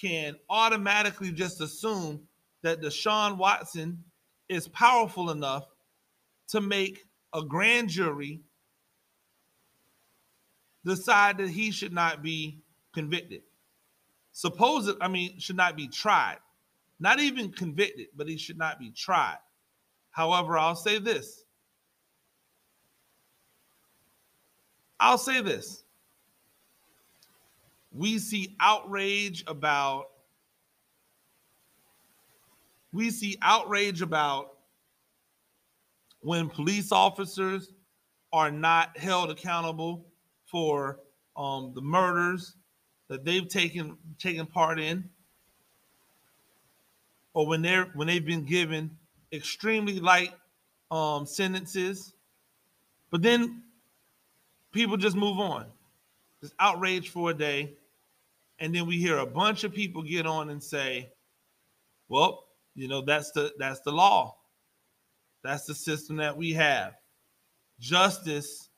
can 0.00 0.34
automatically 0.50 1.30
just 1.30 1.60
assume 1.60 2.22
that 2.62 2.80
Deshaun 2.80 3.36
Watson 3.36 4.02
is 4.54 4.68
powerful 4.68 5.30
enough 5.30 5.66
to 6.48 6.60
make 6.60 7.06
a 7.32 7.42
grand 7.42 7.88
jury 7.88 8.40
decide 10.84 11.38
that 11.38 11.48
he 11.48 11.70
should 11.70 11.92
not 11.92 12.22
be 12.22 12.62
convicted. 12.92 13.42
Suppose 14.32 14.92
I 15.00 15.08
mean, 15.08 15.38
should 15.38 15.56
not 15.56 15.76
be 15.76 15.88
tried. 15.88 16.38
Not 17.00 17.20
even 17.20 17.50
convicted, 17.50 18.08
but 18.16 18.28
he 18.28 18.36
should 18.36 18.58
not 18.58 18.78
be 18.78 18.90
tried. 18.90 19.38
However, 20.10 20.56
I'll 20.56 20.76
say 20.76 20.98
this. 20.98 21.44
I'll 25.00 25.18
say 25.18 25.40
this. 25.40 25.84
We 27.92 28.18
see 28.18 28.56
outrage 28.60 29.44
about 29.46 30.10
we 32.94 33.10
see 33.10 33.36
outrage 33.42 34.02
about 34.02 34.52
when 36.20 36.48
police 36.48 36.92
officers 36.92 37.72
are 38.32 38.52
not 38.52 38.96
held 38.96 39.30
accountable 39.30 40.06
for 40.46 41.00
um, 41.36 41.72
the 41.74 41.82
murders 41.82 42.54
that 43.08 43.24
they've 43.24 43.48
taken 43.48 43.98
taken 44.18 44.46
part 44.46 44.78
in, 44.78 45.10
or 47.34 47.48
when 47.48 47.62
they're 47.62 47.86
when 47.94 48.06
they've 48.06 48.24
been 48.24 48.44
given 48.44 48.96
extremely 49.32 49.98
light 49.98 50.32
um, 50.92 51.26
sentences, 51.26 52.14
but 53.10 53.22
then 53.22 53.64
people 54.70 54.96
just 54.96 55.16
move 55.16 55.38
on, 55.40 55.66
just 56.40 56.54
outrage 56.60 57.10
for 57.10 57.30
a 57.30 57.34
day, 57.34 57.74
and 58.60 58.72
then 58.72 58.86
we 58.86 58.98
hear 58.98 59.18
a 59.18 59.26
bunch 59.26 59.64
of 59.64 59.74
people 59.74 60.00
get 60.00 60.26
on 60.26 60.48
and 60.48 60.62
say, 60.62 61.10
"Well, 62.08 62.43
you 62.74 62.88
know 62.88 63.00
that's 63.00 63.30
the 63.32 63.52
that's 63.58 63.80
the 63.80 63.92
law. 63.92 64.36
That's 65.42 65.64
the 65.66 65.74
system 65.74 66.16
that 66.16 66.36
we 66.36 66.52
have. 66.52 66.94
Justice. 67.78 68.68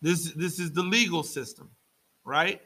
This 0.00 0.32
this 0.32 0.58
is 0.58 0.72
the 0.72 0.82
legal 0.82 1.22
system, 1.22 1.70
right? 2.24 2.60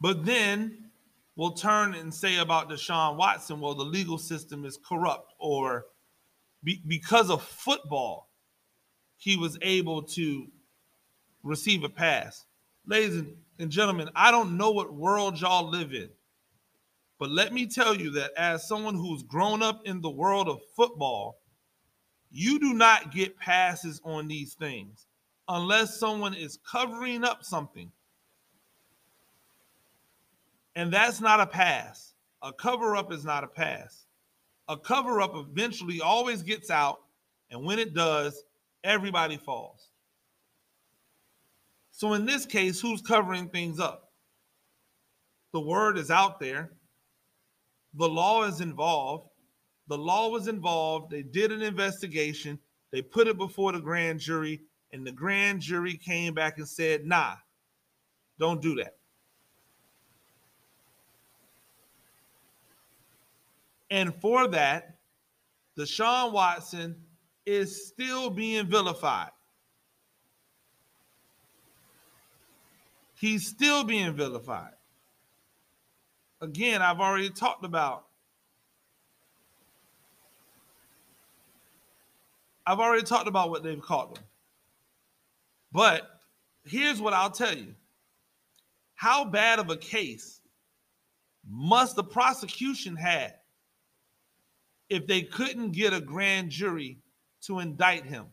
But 0.00 0.24
then 0.24 0.90
we'll 1.36 1.52
turn 1.52 1.94
and 1.94 2.12
say 2.12 2.38
about 2.38 2.70
Deshaun 2.70 3.16
Watson, 3.16 3.60
well, 3.60 3.74
the 3.74 3.84
legal 3.84 4.18
system 4.18 4.64
is 4.64 4.78
corrupt, 4.86 5.34
or 5.38 5.86
be, 6.62 6.82
because 6.86 7.30
of 7.30 7.42
football, 7.42 8.28
he 9.16 9.36
was 9.36 9.58
able 9.62 10.02
to 10.02 10.46
receive 11.42 11.84
a 11.84 11.88
pass. 11.88 12.44
Ladies 12.86 13.24
and 13.58 13.70
gentlemen, 13.70 14.10
I 14.14 14.30
don't 14.30 14.56
know 14.56 14.70
what 14.70 14.94
world 14.94 15.40
y'all 15.40 15.68
live 15.68 15.92
in. 15.92 16.08
But 17.20 17.30
let 17.30 17.52
me 17.52 17.66
tell 17.66 17.94
you 17.94 18.10
that 18.12 18.32
as 18.38 18.66
someone 18.66 18.94
who's 18.94 19.22
grown 19.22 19.62
up 19.62 19.82
in 19.84 20.00
the 20.00 20.10
world 20.10 20.48
of 20.48 20.62
football, 20.74 21.38
you 22.30 22.58
do 22.58 22.72
not 22.72 23.12
get 23.12 23.36
passes 23.36 24.00
on 24.04 24.26
these 24.26 24.54
things 24.54 25.06
unless 25.46 26.00
someone 26.00 26.32
is 26.32 26.58
covering 26.66 27.22
up 27.22 27.44
something. 27.44 27.92
And 30.74 30.90
that's 30.90 31.20
not 31.20 31.40
a 31.40 31.46
pass. 31.46 32.14
A 32.40 32.54
cover 32.54 32.96
up 32.96 33.12
is 33.12 33.22
not 33.22 33.44
a 33.44 33.48
pass. 33.48 34.06
A 34.68 34.78
cover 34.78 35.20
up 35.20 35.32
eventually 35.34 36.00
always 36.00 36.42
gets 36.42 36.70
out. 36.70 37.02
And 37.50 37.66
when 37.66 37.78
it 37.78 37.92
does, 37.92 38.44
everybody 38.82 39.36
falls. 39.36 39.88
So 41.90 42.14
in 42.14 42.24
this 42.24 42.46
case, 42.46 42.80
who's 42.80 43.02
covering 43.02 43.50
things 43.50 43.78
up? 43.78 44.10
The 45.52 45.60
word 45.60 45.98
is 45.98 46.10
out 46.10 46.40
there 46.40 46.70
the 47.94 48.08
law 48.08 48.44
is 48.44 48.60
involved. 48.60 49.28
The 49.88 49.98
law 49.98 50.28
was 50.28 50.48
involved. 50.48 51.10
They 51.10 51.22
did 51.22 51.50
an 51.50 51.62
investigation. 51.62 52.58
They 52.92 53.02
put 53.02 53.26
it 53.26 53.36
before 53.36 53.72
the 53.72 53.80
grand 53.80 54.20
jury, 54.20 54.60
and 54.92 55.06
the 55.06 55.12
grand 55.12 55.60
jury 55.60 55.96
came 55.96 56.34
back 56.34 56.58
and 56.58 56.68
said, 56.68 57.04
nah, 57.04 57.34
don't 58.38 58.62
do 58.62 58.74
that. 58.76 58.96
And 63.90 64.14
for 64.20 64.46
that, 64.48 64.96
Deshaun 65.76 66.32
Watson 66.32 66.96
is 67.44 67.88
still 67.88 68.30
being 68.30 68.66
vilified. 68.66 69.30
He's 73.14 73.46
still 73.46 73.84
being 73.84 74.12
vilified 74.14 74.74
again, 76.40 76.82
I've 76.82 77.00
already 77.00 77.30
talked 77.30 77.64
about. 77.64 78.06
I've 82.66 82.78
already 82.78 83.02
talked 83.02 83.28
about 83.28 83.50
what 83.50 83.62
they've 83.62 83.80
called 83.80 84.18
him. 84.18 84.24
But 85.72 86.20
here's 86.64 87.00
what 87.00 87.12
I'll 87.12 87.30
tell 87.30 87.56
you 87.56 87.74
how 88.94 89.24
bad 89.24 89.58
of 89.58 89.70
a 89.70 89.76
case 89.76 90.40
must 91.48 91.96
the 91.96 92.04
prosecution 92.04 92.96
have 92.96 93.34
if 94.88 95.06
they 95.06 95.22
couldn't 95.22 95.72
get 95.72 95.94
a 95.94 96.00
grand 96.00 96.50
jury 96.50 96.98
to 97.42 97.60
indict 97.60 98.04
him? 98.04 98.26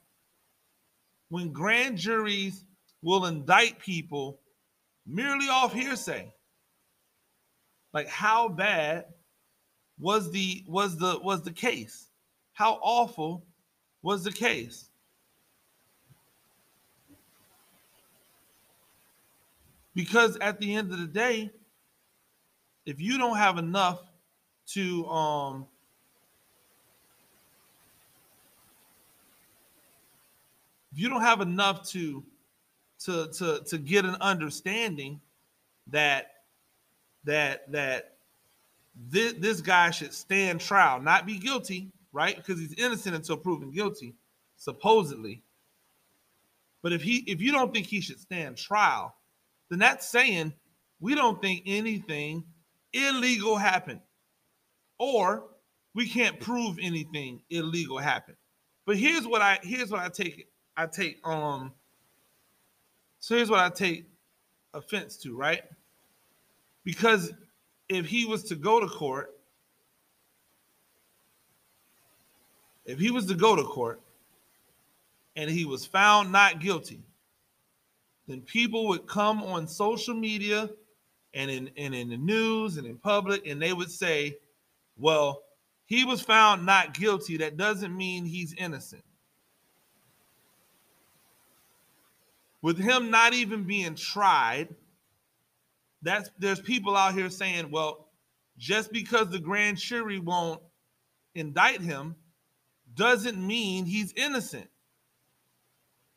When 1.30 1.52
grand 1.52 1.98
juries 1.98 2.66
will 3.02 3.26
indict 3.26 3.80
people 3.80 4.40
merely 5.06 5.48
off 5.48 5.74
hearsay. 5.74 6.34
Like 7.98 8.10
how 8.10 8.48
bad 8.48 9.06
was 9.98 10.32
the 10.32 10.64
was 10.68 11.00
the 11.00 11.20
was 11.24 11.42
the 11.42 11.52
case? 11.52 12.10
How 12.54 12.78
awful 12.84 13.44
was 14.04 14.24
the 14.24 14.32
case? 14.32 14.92
Because 19.96 20.38
at 20.42 20.60
the 20.60 20.76
end 20.76 20.92
of 20.92 21.00
the 21.00 21.08
day, 21.08 21.50
if 22.86 23.02
you 23.02 23.18
don't 23.18 23.36
have 23.36 23.58
enough 23.58 24.02
to 24.68 25.08
um 25.08 25.66
if 30.92 31.00
you 31.00 31.10
don't 31.10 31.22
have 31.22 31.42
enough 31.42 31.84
to 31.90 32.24
to 33.00 33.28
to 33.32 33.64
to 33.66 33.78
get 33.80 34.06
an 34.06 34.18
understanding 34.22 35.20
that 35.88 36.37
that 37.24 37.72
that 37.72 38.18
this, 38.96 39.34
this 39.34 39.62
guy 39.62 39.92
should 39.92 40.14
stand 40.14 40.60
trial, 40.60 41.00
not 41.00 41.26
be 41.26 41.38
guilty, 41.38 41.92
right? 42.12 42.36
Because 42.36 42.60
he's 42.60 42.74
innocent 42.74 43.16
until 43.16 43.38
proven 43.38 43.72
guilty, 43.72 44.16
supposedly. 44.56 45.44
But 46.82 46.94
if 46.94 47.02
he 47.02 47.18
if 47.28 47.42
you 47.42 47.52
don't 47.52 47.74
think 47.74 47.88
he 47.88 48.02
should 48.02 48.20
stand 48.20 48.58
trial, 48.58 49.16
then 49.70 49.80
that's 49.80 50.08
saying 50.08 50.54
we 51.00 51.16
don't 51.16 51.42
think 51.42 51.64
anything 51.66 52.44
illegal 52.94 53.58
happened. 53.58 54.02
Or 55.00 55.44
we 55.94 56.08
can't 56.08 56.40
prove 56.40 56.78
anything 56.82 57.42
illegal 57.50 57.98
happened. 57.98 58.38
But 58.86 58.98
here's 58.98 59.28
what 59.28 59.42
I 59.42 59.60
here's 59.62 59.92
what 59.92 60.00
I 60.00 60.10
take 60.10 60.40
it. 60.40 60.48
I 60.76 60.86
take 60.88 61.20
um 61.28 61.74
so 63.20 63.36
here's 63.36 63.50
what 63.50 63.60
I 63.60 63.70
take 63.70 64.06
offense 64.74 65.18
to, 65.18 65.36
right? 65.36 65.64
Because 66.88 67.34
if 67.90 68.06
he 68.06 68.26
was 68.26 68.46
to 68.46 68.56
go 68.56 68.80
to 68.80 68.88
court, 68.88 69.36
if 72.86 72.98
he 72.98 73.12
was 73.12 73.26
to 73.26 73.36
go 73.36 73.58
to 73.58 73.64
court 73.64 74.00
and 75.36 75.50
he 75.50 75.66
was 75.66 75.86
found 75.86 76.32
not 76.32 76.62
guilty, 76.62 77.02
then 78.30 78.40
people 78.40 78.88
would 78.88 79.06
come 79.06 79.44
on 79.44 79.68
social 79.68 80.16
media 80.16 80.70
and 81.34 81.52
in, 81.52 81.70
and 81.76 81.94
in 81.94 82.08
the 82.08 82.16
news 82.16 82.78
and 82.78 82.88
in 82.88 82.96
public 82.96 83.46
and 83.46 83.62
they 83.62 83.74
would 83.74 83.92
say, 83.92 84.38
well, 84.98 85.44
he 85.88 86.06
was 86.06 86.22
found 86.22 86.66
not 86.66 86.94
guilty. 86.94 87.36
That 87.36 87.58
doesn't 87.58 87.98
mean 87.98 88.24
he's 88.24 88.54
innocent. 88.54 89.04
with 92.62 92.78
him 92.78 93.10
not 93.10 93.34
even 93.34 93.64
being 93.64 93.96
tried, 93.96 94.68
that's 96.02 96.30
there's 96.38 96.60
people 96.60 96.96
out 96.96 97.14
here 97.14 97.30
saying, 97.30 97.72
well, 97.72 98.08
just 98.58 98.92
because 98.92 99.30
the 99.30 99.40
grand 99.40 99.78
jury 99.78 100.20
won't 100.20 100.62
indict 101.36 101.82
him 101.82 102.16
doesn't 102.96 103.38
mean 103.38 103.86
he's 103.86 104.14
innocent. 104.14 104.70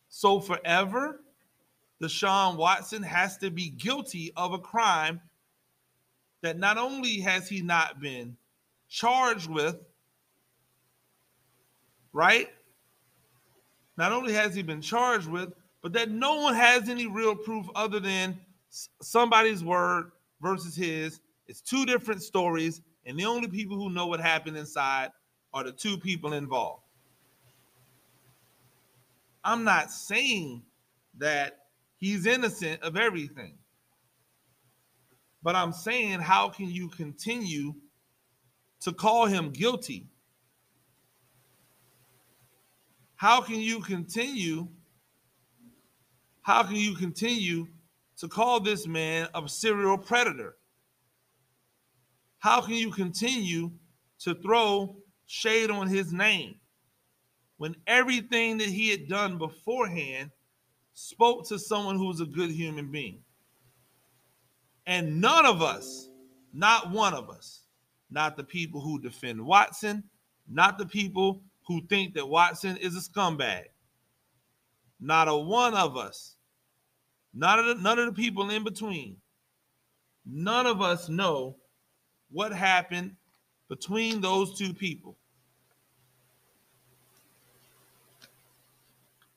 So 0.08 0.40
forever, 0.40 1.20
Deshaun 2.02 2.56
Watson 2.56 3.02
has 3.02 3.36
to 3.38 3.50
be 3.50 3.68
guilty 3.68 4.32
of 4.36 4.52
a 4.52 4.58
crime 4.58 5.20
that 6.42 6.58
not 6.58 6.78
only 6.78 7.20
has 7.20 7.48
he 7.48 7.60
not 7.60 8.00
been 8.00 8.36
charged 8.88 9.48
with, 9.48 9.76
right? 12.12 12.48
Not 13.96 14.12
only 14.12 14.32
has 14.32 14.54
he 14.54 14.62
been 14.62 14.80
charged 14.80 15.28
with, 15.28 15.52
but 15.82 15.92
that 15.92 16.10
no 16.10 16.36
one 16.36 16.54
has 16.54 16.88
any 16.88 17.06
real 17.06 17.34
proof 17.34 17.66
other 17.74 18.00
than 18.00 18.40
somebody's 19.02 19.62
word 19.64 20.12
versus 20.40 20.76
his. 20.76 21.20
It's 21.48 21.60
two 21.60 21.84
different 21.84 22.22
stories, 22.22 22.80
and 23.04 23.18
the 23.18 23.24
only 23.24 23.48
people 23.48 23.76
who 23.76 23.90
know 23.90 24.06
what 24.06 24.20
happened 24.20 24.56
inside 24.56 25.10
are 25.52 25.64
the 25.64 25.72
two 25.72 25.98
people 25.98 26.32
involved. 26.32 26.84
I'm 29.42 29.64
not 29.64 29.90
saying 29.90 30.62
that 31.18 31.58
he's 31.96 32.26
innocent 32.26 32.82
of 32.82 32.96
everything. 32.96 33.54
But 35.42 35.56
I'm 35.56 35.72
saying, 35.72 36.20
how 36.20 36.50
can 36.50 36.70
you 36.70 36.88
continue 36.88 37.74
to 38.80 38.92
call 38.92 39.26
him 39.26 39.50
guilty? 39.50 40.06
How 43.16 43.40
can 43.40 43.60
you 43.60 43.80
continue 43.80 44.68
how 46.42 46.62
can 46.62 46.76
you 46.76 46.94
continue 46.94 47.68
to 48.20 48.28
call 48.28 48.60
this 48.60 48.86
man 48.86 49.28
a 49.34 49.48
serial 49.48 49.96
predator? 49.96 50.56
How 52.38 52.60
can 52.60 52.74
you 52.74 52.90
continue 52.90 53.70
to 54.20 54.34
throw 54.34 54.96
shade 55.26 55.70
on 55.70 55.88
his 55.88 56.12
name 56.12 56.56
when 57.56 57.74
everything 57.86 58.58
that 58.58 58.68
he 58.68 58.90
had 58.90 59.08
done 59.08 59.38
beforehand 59.38 60.30
spoke 60.92 61.48
to 61.48 61.58
someone 61.58 61.96
who 61.96 62.08
was 62.08 62.20
a 62.20 62.26
good 62.26 62.50
human 62.50 62.90
being? 62.90 63.20
And 64.86 65.18
none 65.20 65.46
of 65.46 65.62
us, 65.62 66.10
not 66.52 66.90
one 66.90 67.14
of 67.14 67.30
us, 67.30 67.62
not 68.10 68.36
the 68.36 68.44
people 68.44 68.82
who 68.82 69.00
defend 69.00 69.40
Watson, 69.40 70.04
not 70.46 70.76
the 70.76 70.86
people 70.86 71.40
who 71.66 71.80
think 71.86 72.12
that 72.14 72.28
Watson 72.28 72.76
is 72.76 72.96
a 72.96 73.00
scumbag, 73.00 73.64
not 75.00 75.28
a 75.28 75.36
one 75.36 75.74
of 75.74 75.96
us, 75.96 76.36
none 77.34 77.58
of 77.58 77.66
the, 77.66 77.74
none 77.76 77.98
of 77.98 78.06
the 78.06 78.12
people 78.12 78.50
in 78.50 78.64
between, 78.64 79.16
none 80.24 80.66
of 80.66 80.80
us 80.80 81.08
know 81.08 81.56
what 82.30 82.52
happened 82.52 83.16
between 83.68 84.20
those 84.20 84.58
two 84.58 84.74
people. 84.74 85.16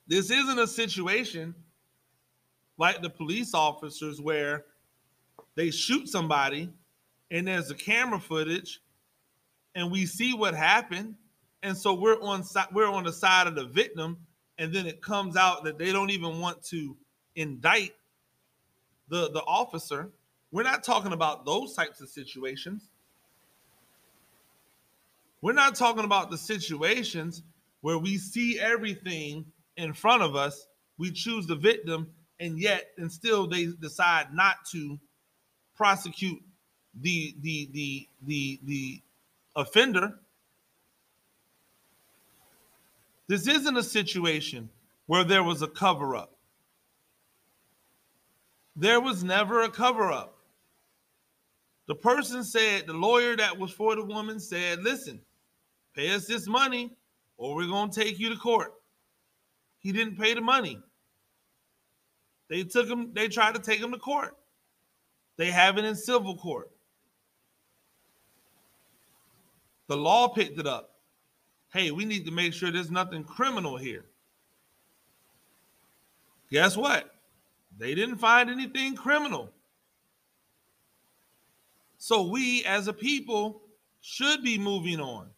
This 0.06 0.30
isn't 0.30 0.58
a 0.58 0.66
situation 0.66 1.54
like 2.76 3.00
the 3.00 3.10
police 3.10 3.54
officers 3.54 4.20
where 4.20 4.64
they 5.54 5.70
shoot 5.70 6.08
somebody 6.08 6.68
and 7.30 7.46
there's 7.46 7.70
a 7.70 7.74
camera 7.74 8.18
footage 8.20 8.80
and 9.74 9.90
we 9.90 10.04
see 10.04 10.34
what 10.34 10.54
happened 10.54 11.14
and 11.62 11.76
so 11.76 11.94
we're 11.94 12.20
on 12.20 12.44
we're 12.72 12.90
on 12.90 13.04
the 13.04 13.12
side 13.12 13.46
of 13.46 13.54
the 13.54 13.64
victim 13.64 14.18
and 14.58 14.72
then 14.72 14.86
it 14.86 15.00
comes 15.00 15.36
out 15.36 15.64
that 15.64 15.78
they 15.78 15.92
don't 15.92 16.10
even 16.10 16.40
want 16.40 16.62
to 16.62 16.96
indict 17.36 17.94
the 19.08 19.30
the 19.30 19.42
officer. 19.42 20.10
We're 20.50 20.62
not 20.62 20.84
talking 20.84 21.12
about 21.12 21.44
those 21.44 21.74
types 21.74 22.00
of 22.00 22.08
situations. 22.08 22.90
We're 25.40 25.52
not 25.52 25.74
talking 25.74 26.04
about 26.04 26.30
the 26.30 26.38
situations 26.38 27.42
where 27.80 27.98
we 27.98 28.16
see 28.16 28.58
everything 28.58 29.44
in 29.76 29.92
front 29.92 30.22
of 30.22 30.36
us 30.36 30.68
we 30.98 31.10
choose 31.10 31.46
the 31.46 31.56
victim 31.56 32.08
and 32.40 32.58
yet 32.58 32.90
and 32.98 33.10
still 33.10 33.46
they 33.46 33.66
decide 33.80 34.32
not 34.32 34.56
to 34.72 34.98
prosecute 35.76 36.42
the 37.00 37.34
the 37.40 37.68
the 37.72 38.08
the 38.26 38.60
the 38.64 39.02
offender. 39.56 40.18
This 43.26 43.48
isn't 43.48 43.76
a 43.76 43.82
situation 43.82 44.68
where 45.06 45.24
there 45.24 45.42
was 45.42 45.62
a 45.62 45.68
cover 45.68 46.14
up. 46.14 46.33
There 48.76 49.00
was 49.00 49.22
never 49.22 49.62
a 49.62 49.70
cover 49.70 50.10
up. 50.10 50.38
The 51.86 51.94
person 51.94 52.42
said, 52.42 52.86
the 52.86 52.94
lawyer 52.94 53.36
that 53.36 53.56
was 53.56 53.70
for 53.70 53.94
the 53.94 54.04
woman 54.04 54.40
said, 54.40 54.82
listen, 54.82 55.20
pay 55.94 56.10
us 56.14 56.26
this 56.26 56.46
money 56.46 56.96
or 57.36 57.54
we're 57.54 57.66
going 57.66 57.90
to 57.90 58.00
take 58.00 58.18
you 58.18 58.30
to 58.30 58.36
court. 58.36 58.72
He 59.78 59.92
didn't 59.92 60.18
pay 60.18 60.34
the 60.34 60.40
money. 60.40 60.80
They 62.48 62.62
took 62.62 62.88
him, 62.88 63.10
they 63.12 63.28
tried 63.28 63.54
to 63.54 63.60
take 63.60 63.80
him 63.80 63.92
to 63.92 63.98
court. 63.98 64.36
They 65.36 65.50
have 65.50 65.78
it 65.78 65.84
in 65.84 65.94
civil 65.94 66.36
court. 66.36 66.70
The 69.88 69.96
law 69.96 70.28
picked 70.28 70.58
it 70.58 70.66
up 70.66 70.94
hey, 71.74 71.90
we 71.90 72.04
need 72.04 72.24
to 72.24 72.30
make 72.30 72.54
sure 72.54 72.70
there's 72.70 72.90
nothing 72.90 73.24
criminal 73.24 73.76
here. 73.76 74.04
Guess 76.50 76.76
what? 76.76 77.13
They 77.78 77.94
didn't 77.94 78.18
find 78.18 78.50
anything 78.50 78.94
criminal. 78.94 79.50
So 81.98 82.28
we 82.28 82.64
as 82.64 82.86
a 82.86 82.92
people 82.92 83.62
should 84.00 84.42
be 84.42 84.58
moving 84.58 85.00
on. 85.00 85.28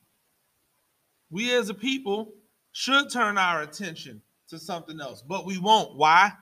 We 1.30 1.54
as 1.54 1.68
a 1.68 1.74
people 1.74 2.34
should 2.72 3.10
turn 3.10 3.38
our 3.38 3.62
attention 3.62 4.20
to 4.48 4.58
something 4.58 5.00
else, 5.00 5.22
but 5.22 5.46
we 5.46 5.58
won't. 5.58 5.96
Why? 5.96 6.32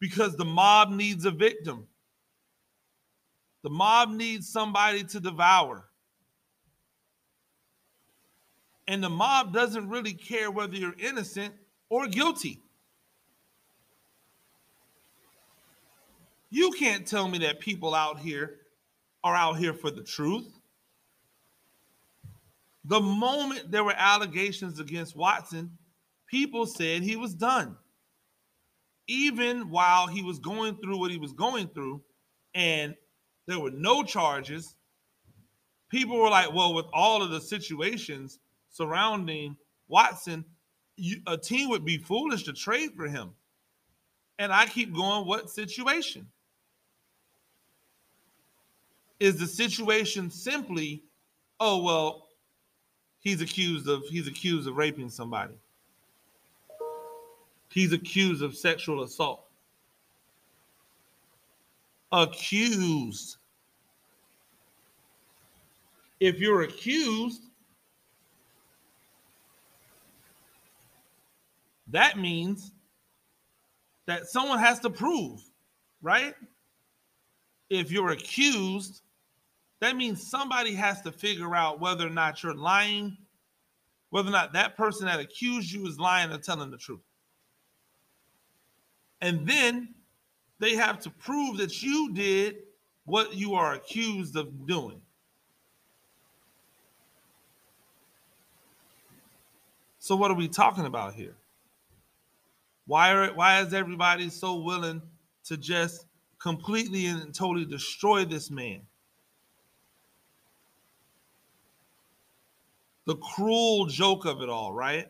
Because 0.00 0.36
the 0.36 0.44
mob 0.44 0.90
needs 0.90 1.24
a 1.24 1.30
victim. 1.30 1.86
The 3.62 3.70
mob 3.70 4.10
needs 4.10 4.48
somebody 4.48 5.04
to 5.04 5.20
devour. 5.20 5.88
And 8.88 9.02
the 9.02 9.10
mob 9.10 9.52
doesn't 9.52 9.88
really 9.88 10.14
care 10.14 10.50
whether 10.50 10.74
you're 10.74 10.96
innocent 10.98 11.54
or 11.88 12.08
guilty. 12.08 12.61
You 16.54 16.70
can't 16.72 17.06
tell 17.06 17.28
me 17.28 17.38
that 17.38 17.60
people 17.60 17.94
out 17.94 18.18
here 18.18 18.58
are 19.24 19.34
out 19.34 19.56
here 19.56 19.72
for 19.72 19.90
the 19.90 20.02
truth. 20.02 20.52
The 22.84 23.00
moment 23.00 23.70
there 23.70 23.82
were 23.82 23.94
allegations 23.96 24.78
against 24.78 25.16
Watson, 25.16 25.78
people 26.26 26.66
said 26.66 27.02
he 27.02 27.16
was 27.16 27.32
done. 27.32 27.78
Even 29.08 29.70
while 29.70 30.06
he 30.08 30.22
was 30.22 30.38
going 30.38 30.76
through 30.76 30.98
what 30.98 31.10
he 31.10 31.16
was 31.16 31.32
going 31.32 31.68
through, 31.68 32.02
and 32.54 32.94
there 33.46 33.58
were 33.58 33.70
no 33.70 34.02
charges, 34.02 34.76
people 35.88 36.18
were 36.18 36.28
like, 36.28 36.52
well, 36.52 36.74
with 36.74 36.86
all 36.92 37.22
of 37.22 37.30
the 37.30 37.40
situations 37.40 38.40
surrounding 38.68 39.56
Watson, 39.88 40.44
you, 40.98 41.16
a 41.26 41.38
team 41.38 41.70
would 41.70 41.86
be 41.86 41.96
foolish 41.96 42.42
to 42.42 42.52
trade 42.52 42.90
for 42.94 43.08
him. 43.08 43.30
And 44.38 44.52
I 44.52 44.66
keep 44.66 44.94
going, 44.94 45.26
what 45.26 45.48
situation? 45.48 46.26
Is 49.22 49.36
the 49.36 49.46
situation 49.46 50.32
simply, 50.32 51.04
oh 51.60 51.80
well, 51.80 52.26
he's 53.20 53.40
accused 53.40 53.88
of 53.88 54.02
he's 54.10 54.26
accused 54.26 54.66
of 54.66 54.76
raping 54.76 55.08
somebody. 55.08 55.54
He's 57.68 57.92
accused 57.92 58.42
of 58.42 58.56
sexual 58.56 59.04
assault. 59.04 59.44
Accused. 62.10 63.36
If 66.18 66.40
you're 66.40 66.62
accused, 66.62 67.44
that 71.86 72.18
means 72.18 72.72
that 74.06 74.26
someone 74.26 74.58
has 74.58 74.80
to 74.80 74.90
prove, 74.90 75.40
right? 76.02 76.34
If 77.70 77.92
you're 77.92 78.10
accused, 78.10 79.01
that 79.82 79.96
means 79.96 80.24
somebody 80.24 80.74
has 80.74 81.00
to 81.00 81.10
figure 81.10 81.56
out 81.56 81.80
whether 81.80 82.06
or 82.06 82.10
not 82.10 82.40
you're 82.40 82.54
lying, 82.54 83.16
whether 84.10 84.28
or 84.28 84.30
not 84.30 84.52
that 84.52 84.76
person 84.76 85.06
that 85.06 85.18
accused 85.18 85.72
you 85.72 85.84
is 85.88 85.98
lying 85.98 86.30
or 86.30 86.38
telling 86.38 86.70
the 86.70 86.76
truth. 86.76 87.00
And 89.20 89.44
then 89.44 89.92
they 90.60 90.76
have 90.76 91.00
to 91.00 91.10
prove 91.10 91.56
that 91.56 91.82
you 91.82 92.12
did 92.12 92.58
what 93.06 93.34
you 93.34 93.54
are 93.54 93.74
accused 93.74 94.36
of 94.36 94.68
doing. 94.68 95.00
So 99.98 100.14
what 100.14 100.30
are 100.30 100.36
we 100.36 100.46
talking 100.46 100.86
about 100.86 101.14
here? 101.14 101.34
Why 102.86 103.10
are 103.10 103.34
why 103.34 103.60
is 103.60 103.74
everybody 103.74 104.30
so 104.30 104.60
willing 104.60 105.02
to 105.46 105.56
just 105.56 106.06
completely 106.38 107.06
and 107.06 107.34
totally 107.34 107.64
destroy 107.64 108.24
this 108.24 108.48
man? 108.48 108.82
The 113.06 113.16
cruel 113.16 113.86
joke 113.86 114.24
of 114.24 114.42
it 114.42 114.48
all, 114.48 114.72
right? 114.72 115.08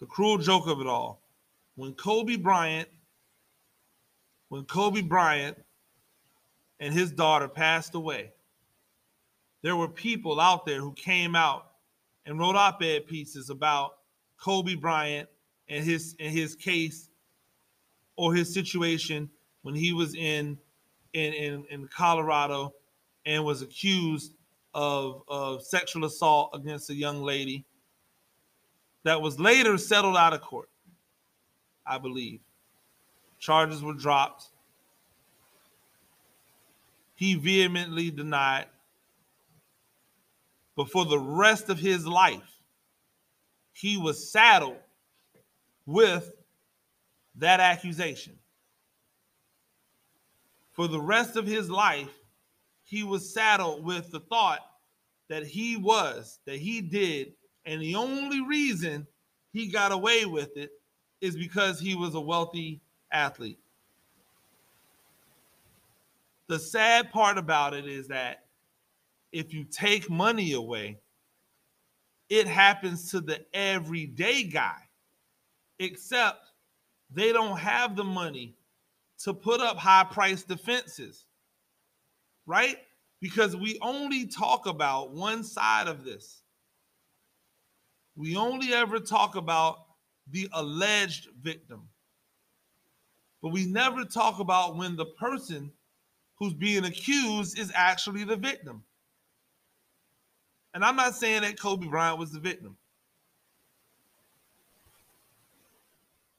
The 0.00 0.06
cruel 0.06 0.38
joke 0.38 0.66
of 0.66 0.80
it 0.80 0.86
all. 0.86 1.22
When 1.76 1.92
Kobe 1.94 2.36
Bryant, 2.36 2.88
when 4.48 4.64
Kobe 4.64 5.02
Bryant 5.02 5.56
and 6.80 6.92
his 6.92 7.12
daughter 7.12 7.48
passed 7.48 7.94
away, 7.94 8.32
there 9.62 9.76
were 9.76 9.88
people 9.88 10.40
out 10.40 10.64
there 10.64 10.80
who 10.80 10.92
came 10.94 11.36
out 11.36 11.72
and 12.26 12.38
wrote 12.38 12.56
op-ed 12.56 13.06
pieces 13.06 13.50
about 13.50 13.98
Kobe 14.38 14.74
Bryant 14.74 15.28
and 15.68 15.84
his 15.84 16.16
and 16.18 16.32
his 16.32 16.54
case 16.54 17.08
or 18.16 18.34
his 18.34 18.52
situation 18.52 19.30
when 19.62 19.74
he 19.74 19.92
was 19.92 20.14
in 20.14 20.58
in 21.12 21.32
in, 21.34 21.64
in 21.70 21.88
Colorado 21.88 22.74
and 23.26 23.44
was 23.44 23.62
accused 23.62 24.34
of, 24.74 25.22
of 25.28 25.62
sexual 25.62 26.04
assault 26.04 26.50
against 26.54 26.90
a 26.90 26.94
young 26.94 27.22
lady 27.22 27.64
that 29.02 29.20
was 29.20 29.40
later 29.40 29.78
settled 29.78 30.16
out 30.16 30.32
of 30.32 30.40
court, 30.40 30.68
I 31.86 31.98
believe. 31.98 32.40
Charges 33.38 33.82
were 33.82 33.94
dropped. 33.94 34.46
He 37.14 37.34
vehemently 37.34 38.10
denied. 38.10 38.66
But 40.76 40.90
for 40.90 41.04
the 41.04 41.18
rest 41.18 41.68
of 41.68 41.78
his 41.78 42.06
life, 42.06 42.60
he 43.72 43.96
was 43.96 44.30
saddled 44.30 44.78
with 45.86 46.32
that 47.36 47.60
accusation. 47.60 48.38
For 50.72 50.86
the 50.86 51.00
rest 51.00 51.36
of 51.36 51.46
his 51.46 51.70
life, 51.70 52.19
he 52.90 53.04
was 53.04 53.32
saddled 53.32 53.84
with 53.84 54.10
the 54.10 54.18
thought 54.18 54.58
that 55.28 55.46
he 55.46 55.76
was, 55.76 56.40
that 56.44 56.56
he 56.56 56.80
did, 56.80 57.34
and 57.64 57.80
the 57.80 57.94
only 57.94 58.40
reason 58.42 59.06
he 59.52 59.68
got 59.68 59.92
away 59.92 60.24
with 60.24 60.56
it 60.56 60.72
is 61.20 61.36
because 61.36 61.78
he 61.78 61.94
was 61.94 62.16
a 62.16 62.20
wealthy 62.20 62.80
athlete. 63.12 63.60
The 66.48 66.58
sad 66.58 67.12
part 67.12 67.38
about 67.38 67.74
it 67.74 67.86
is 67.86 68.08
that 68.08 68.46
if 69.30 69.54
you 69.54 69.62
take 69.70 70.10
money 70.10 70.54
away, 70.54 70.98
it 72.28 72.48
happens 72.48 73.08
to 73.12 73.20
the 73.20 73.46
everyday 73.54 74.42
guy, 74.42 74.88
except 75.78 76.50
they 77.08 77.32
don't 77.32 77.56
have 77.56 77.94
the 77.94 78.02
money 78.02 78.56
to 79.18 79.32
put 79.32 79.60
up 79.60 79.76
high 79.76 80.04
price 80.10 80.42
defenses 80.42 81.26
right? 82.50 82.78
Because 83.20 83.54
we 83.54 83.78
only 83.80 84.26
talk 84.26 84.66
about 84.66 85.12
one 85.12 85.44
side 85.44 85.86
of 85.86 86.04
this. 86.04 86.42
We 88.16 88.36
only 88.36 88.74
ever 88.74 88.98
talk 88.98 89.36
about 89.36 89.84
the 90.32 90.48
alleged 90.52 91.28
victim. 91.40 91.82
But 93.40 93.52
we 93.52 93.66
never 93.66 94.04
talk 94.04 94.40
about 94.40 94.76
when 94.76 94.96
the 94.96 95.06
person 95.06 95.70
who's 96.40 96.52
being 96.52 96.84
accused 96.84 97.56
is 97.56 97.70
actually 97.72 98.24
the 98.24 98.36
victim. 98.36 98.82
And 100.74 100.84
I'm 100.84 100.96
not 100.96 101.14
saying 101.14 101.42
that 101.42 101.58
Kobe 101.58 101.86
Bryant 101.86 102.18
was 102.18 102.32
the 102.32 102.40
victim. 102.40 102.76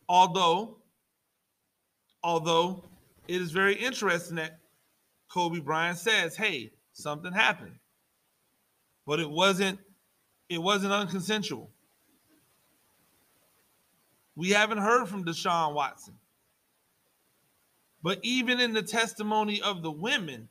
Although, 0.10 0.78
although 2.21 2.84
it 3.30 3.41
is 3.41 3.52
very 3.52 3.76
interesting 3.76 4.36
that 4.36 4.61
Kobe 5.32 5.60
Bryant 5.60 5.98
says, 5.98 6.36
"Hey, 6.36 6.72
something 6.91 7.32
happened." 7.32 7.80
But 9.06 9.20
it 9.20 9.30
wasn't 9.30 9.80
it 10.50 10.62
wasn't 10.62 10.91
unconsensual. 10.91 11.70
We 14.36 14.50
haven't 14.50 14.80
heard 14.80 15.08
from 15.08 15.24
Deshaun 15.24 15.74
Watson. 15.74 16.15
But 18.04 18.20
even 18.24 18.60
in 18.60 18.74
the 18.74 18.82
testimony 18.82 19.62
of 19.62 19.84
the 19.84 19.91
women, 19.91 20.50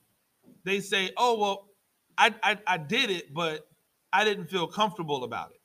they 0.64 0.80
say, 0.80 1.12
"Oh, 1.16 1.38
well, 1.38 1.68
I, 2.16 2.34
I, 2.42 2.58
I 2.66 2.78
did 2.78 3.10
it, 3.10 3.34
but 3.34 3.66
I 4.12 4.24
didn't 4.24 4.46
feel 4.46 4.66
comfortable 4.66 5.24
about 5.24 5.50
it." 5.50 5.60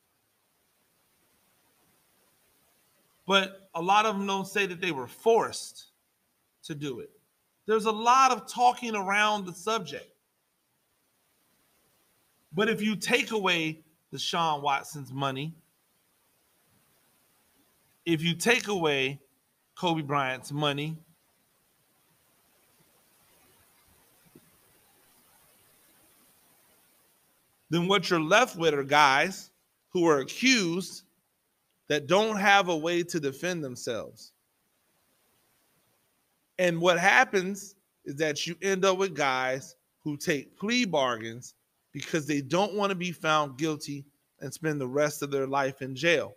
But 3.25 3.69
a 3.73 3.81
lot 3.81 4.05
of 4.05 4.17
them 4.17 4.27
don't 4.27 4.47
say 4.47 4.65
that 4.65 4.81
they 4.81 4.91
were 4.91 5.07
forced 5.07 5.85
to 6.63 6.75
do 6.75 6.99
it. 6.99 7.14
There's 7.65 7.85
a 7.85 7.91
lot 7.91 8.31
of 8.31 8.47
talking 8.47 8.95
around 8.95 9.45
the 9.45 9.53
subject. 9.53 10.09
But 12.53 12.69
if 12.69 12.81
you 12.81 12.95
take 12.95 13.31
away 13.31 13.81
the 14.11 14.17
Deshaun 14.17 14.61
Watson's 14.61 15.11
money, 15.11 15.53
if 18.05 18.21
you 18.23 18.35
take 18.35 18.67
away 18.67 19.19
Kobe 19.75 20.03
Bryant's 20.03 20.51
money, 20.51 20.95
then 27.69 27.87
what 27.87 28.09
you're 28.09 28.21
left 28.21 28.55
with 28.55 28.73
are 28.73 28.83
guys 28.83 29.49
who 29.89 30.07
are 30.07 30.19
accused 30.19 31.03
that 31.87 32.07
don't 32.07 32.37
have 32.37 32.69
a 32.69 32.77
way 32.77 33.03
to 33.03 33.19
defend 33.19 33.63
themselves. 33.63 34.31
And 36.57 36.79
what 36.79 36.99
happens 36.99 37.75
is 38.05 38.15
that 38.15 38.47
you 38.47 38.55
end 38.61 38.85
up 38.85 38.97
with 38.97 39.15
guys 39.15 39.75
who 40.03 40.15
take 40.17 40.57
plea 40.57 40.85
bargains 40.85 41.55
because 41.91 42.25
they 42.25 42.41
don't 42.41 42.75
want 42.75 42.91
to 42.91 42.95
be 42.95 43.11
found 43.11 43.57
guilty 43.57 44.05
and 44.39 44.53
spend 44.53 44.79
the 44.79 44.87
rest 44.87 45.21
of 45.21 45.31
their 45.31 45.47
life 45.47 45.81
in 45.81 45.95
jail. 45.95 46.35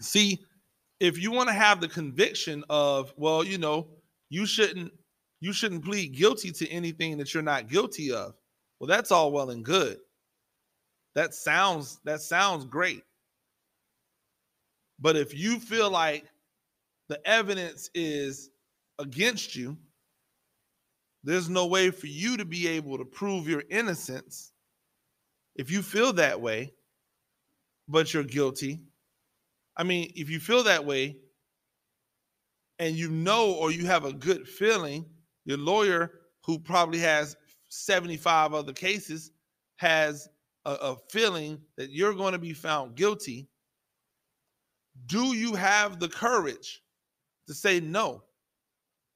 See, 0.00 0.38
if 0.98 1.18
you 1.18 1.30
want 1.30 1.48
to 1.48 1.54
have 1.54 1.80
the 1.80 1.88
conviction 1.88 2.64
of, 2.70 3.12
well, 3.16 3.44
you 3.44 3.58
know, 3.58 3.88
you 4.28 4.46
shouldn't 4.46 4.92
you 5.40 5.52
shouldn't 5.52 5.84
plead 5.84 6.14
guilty 6.14 6.50
to 6.52 6.68
anything 6.68 7.16
that 7.16 7.32
you're 7.32 7.42
not 7.42 7.68
guilty 7.68 8.12
of. 8.12 8.34
Well, 8.78 8.88
that's 8.88 9.10
all 9.10 9.32
well 9.32 9.50
and 9.50 9.64
good. 9.64 9.98
That 11.14 11.34
sounds 11.34 11.98
that 12.04 12.20
sounds 12.20 12.64
great. 12.64 13.02
But 15.00 15.16
if 15.16 15.36
you 15.36 15.58
feel 15.58 15.90
like 15.90 16.24
the 17.08 17.20
evidence 17.26 17.90
is 17.94 18.50
against 18.98 19.56
you, 19.56 19.76
there's 21.22 21.48
no 21.48 21.66
way 21.66 21.90
for 21.90 22.06
you 22.06 22.36
to 22.36 22.44
be 22.44 22.68
able 22.68 22.98
to 22.98 23.04
prove 23.04 23.48
your 23.48 23.62
innocence. 23.70 24.52
If 25.56 25.70
you 25.70 25.82
feel 25.82 26.12
that 26.14 26.40
way, 26.40 26.72
but 27.88 28.14
you're 28.14 28.24
guilty, 28.24 28.80
I 29.76 29.82
mean, 29.82 30.12
if 30.14 30.30
you 30.30 30.40
feel 30.40 30.62
that 30.64 30.84
way 30.84 31.16
and 32.78 32.96
you 32.96 33.10
know 33.10 33.52
or 33.52 33.70
you 33.70 33.86
have 33.86 34.04
a 34.04 34.12
good 34.12 34.48
feeling, 34.48 35.04
your 35.44 35.58
lawyer, 35.58 36.12
who 36.44 36.58
probably 36.58 36.98
has 37.00 37.36
75 37.68 38.54
other 38.54 38.72
cases, 38.72 39.32
has 39.76 40.28
a, 40.64 40.72
a 40.72 40.96
feeling 41.10 41.60
that 41.76 41.90
you're 41.90 42.14
going 42.14 42.32
to 42.32 42.38
be 42.38 42.52
found 42.52 42.94
guilty. 42.94 43.48
Do 45.06 45.34
you 45.34 45.54
have 45.54 45.98
the 45.98 46.08
courage 46.08 46.82
to 47.46 47.54
say, 47.54 47.80
no, 47.80 48.22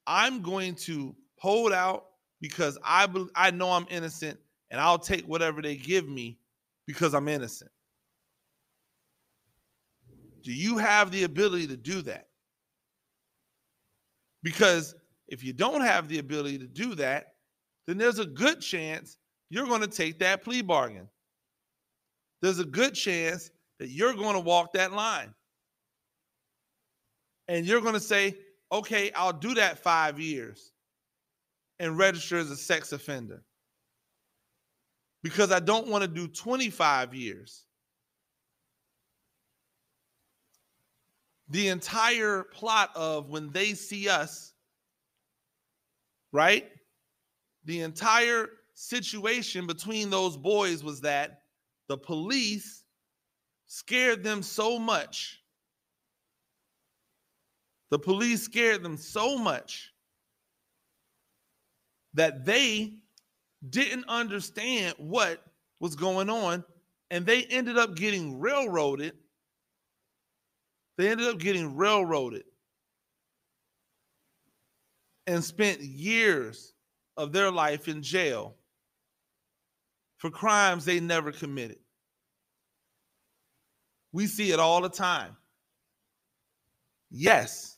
I'm 0.07 0.43
going 0.43 0.75
to 0.77 1.15
hold 1.39 1.73
out 1.73 2.07
because 2.41 2.79
I, 2.85 3.09
I 3.35 3.51
know 3.51 3.71
I'm 3.71 3.87
innocent 3.91 4.39
and 4.71 4.81
I'll 4.81 4.99
take 4.99 5.25
whatever 5.27 5.63
they 5.63 5.77
give 5.77 6.09
me 6.09 6.39
because 6.87 7.15
I'm 7.15 7.29
innocent? 7.29 7.71
Do 10.43 10.53
you 10.53 10.77
have 10.79 11.11
the 11.11 11.25
ability 11.25 11.67
to 11.69 11.77
do 11.77 12.03
that? 12.03 12.29
Because 14.43 14.95
if 15.27 15.43
you 15.43 15.55
don't 15.55 15.81
have 15.81 16.09
the 16.09 16.19
ability 16.19 16.59
to 16.59 16.67
do 16.67 16.95
that, 16.97 17.35
then 17.87 17.97
there's 17.97 18.19
a 18.19 18.27
good 18.27 18.61
chance 18.61 19.17
you're 19.49 19.67
going 19.67 19.81
to 19.81 19.87
take 19.87 20.19
that 20.19 20.43
plea 20.45 20.61
bargain. 20.61 21.09
There's 22.43 22.59
a 22.59 22.65
good 22.65 22.95
chance 22.95 23.51
that 23.79 23.89
you're 23.89 24.15
going 24.15 24.35
to 24.35 24.41
walk 24.41 24.75
that 24.75 24.93
line. 24.93 25.35
And 27.49 27.67
you're 27.67 27.81
going 27.81 27.95
to 27.95 28.01
say, 28.01 28.37
okay, 28.73 29.11
I'll 29.15 29.33
do 29.33 29.55
that 29.55 29.79
five 29.79 30.19
years 30.19 30.73
and 31.79 31.99
register 31.99 32.39
as 32.39 32.51
a 32.51 32.57
sex 32.57 32.93
offender 32.93 33.43
because 35.23 35.53
I 35.53 35.61
don't 35.61 35.89
want 35.89 36.03
to 36.03 36.09
do 36.09 36.29
25 36.29 37.15
years 37.15 37.65
the 41.49 41.69
entire 41.69 42.43
plot 42.43 42.91
of 42.95 43.31
when 43.31 43.51
they 43.51 43.75
see 43.75 44.09
us, 44.09 44.53
right? 46.33 46.67
The 47.65 47.81
entire 47.83 48.49
situation 48.75 49.67
between 49.67 50.11
those 50.11 50.37
boys 50.37 50.83
was 50.83 51.03
that 51.03 51.43
the 51.89 51.97
police 51.97 52.85
scared 53.67 54.25
them 54.25 54.43
so 54.43 54.79
much. 54.79 55.41
The 57.95 57.99
police 58.01 58.43
scared 58.43 58.83
them 58.83 58.97
so 58.97 59.39
much 59.39 59.93
that 62.15 62.45
they 62.45 62.97
didn't 63.71 64.07
understand 64.09 64.97
what 64.99 65.41
was 65.79 65.95
going 65.95 66.29
on 66.29 66.65
and 67.13 67.25
they 67.25 67.45
ended 67.45 67.79
up 67.79 67.95
getting 67.95 68.41
railroaded 68.41 69.13
they 70.99 71.09
ended 71.09 71.29
up 71.29 71.39
getting 71.39 71.77
railroaded 71.77 72.43
and 75.29 75.45
spent 75.45 75.81
years 75.81 76.73
of 77.17 77.31
their 77.31 77.53
life 77.53 77.87
in 77.87 78.03
jail 78.03 78.57
for 80.17 80.31
crimes 80.31 80.85
they 80.85 80.99
never 80.99 81.31
committed. 81.31 81.79
We 84.11 84.27
see 84.27 84.51
it 84.51 84.59
all 84.59 84.81
the 84.81 84.89
time. 84.89 85.37
Yes, 87.09 87.74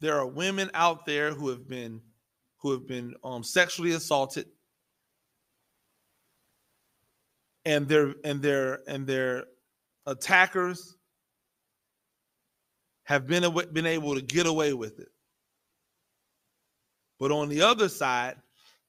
there 0.00 0.18
are 0.18 0.26
women 0.26 0.70
out 0.74 1.06
there 1.06 1.32
who 1.32 1.48
have 1.48 1.68
been 1.68 2.00
who 2.58 2.72
have 2.72 2.86
been 2.86 3.14
um, 3.22 3.44
sexually 3.44 3.92
assaulted 3.92 4.46
and 7.64 7.88
their 7.88 8.14
and 8.24 8.40
their 8.40 8.80
and 8.88 9.06
their 9.06 9.44
attackers 10.06 10.96
have 13.04 13.26
been, 13.26 13.44
been 13.72 13.86
able 13.86 14.14
to 14.16 14.22
get 14.22 14.46
away 14.46 14.72
with 14.72 14.98
it. 14.98 15.08
But 17.20 17.30
on 17.30 17.48
the 17.48 17.62
other 17.62 17.88
side, 17.88 18.36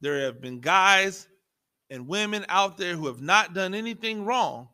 there 0.02 0.22
have 0.22 0.42
been 0.42 0.60
guys 0.60 1.28
and 1.90 2.08
women 2.08 2.46
out 2.50 2.78
there 2.78 2.96
who 2.96 3.08
have 3.08 3.22
not 3.22 3.54
done 3.54 3.74
anything 3.74 4.26
wrong, 4.26 4.70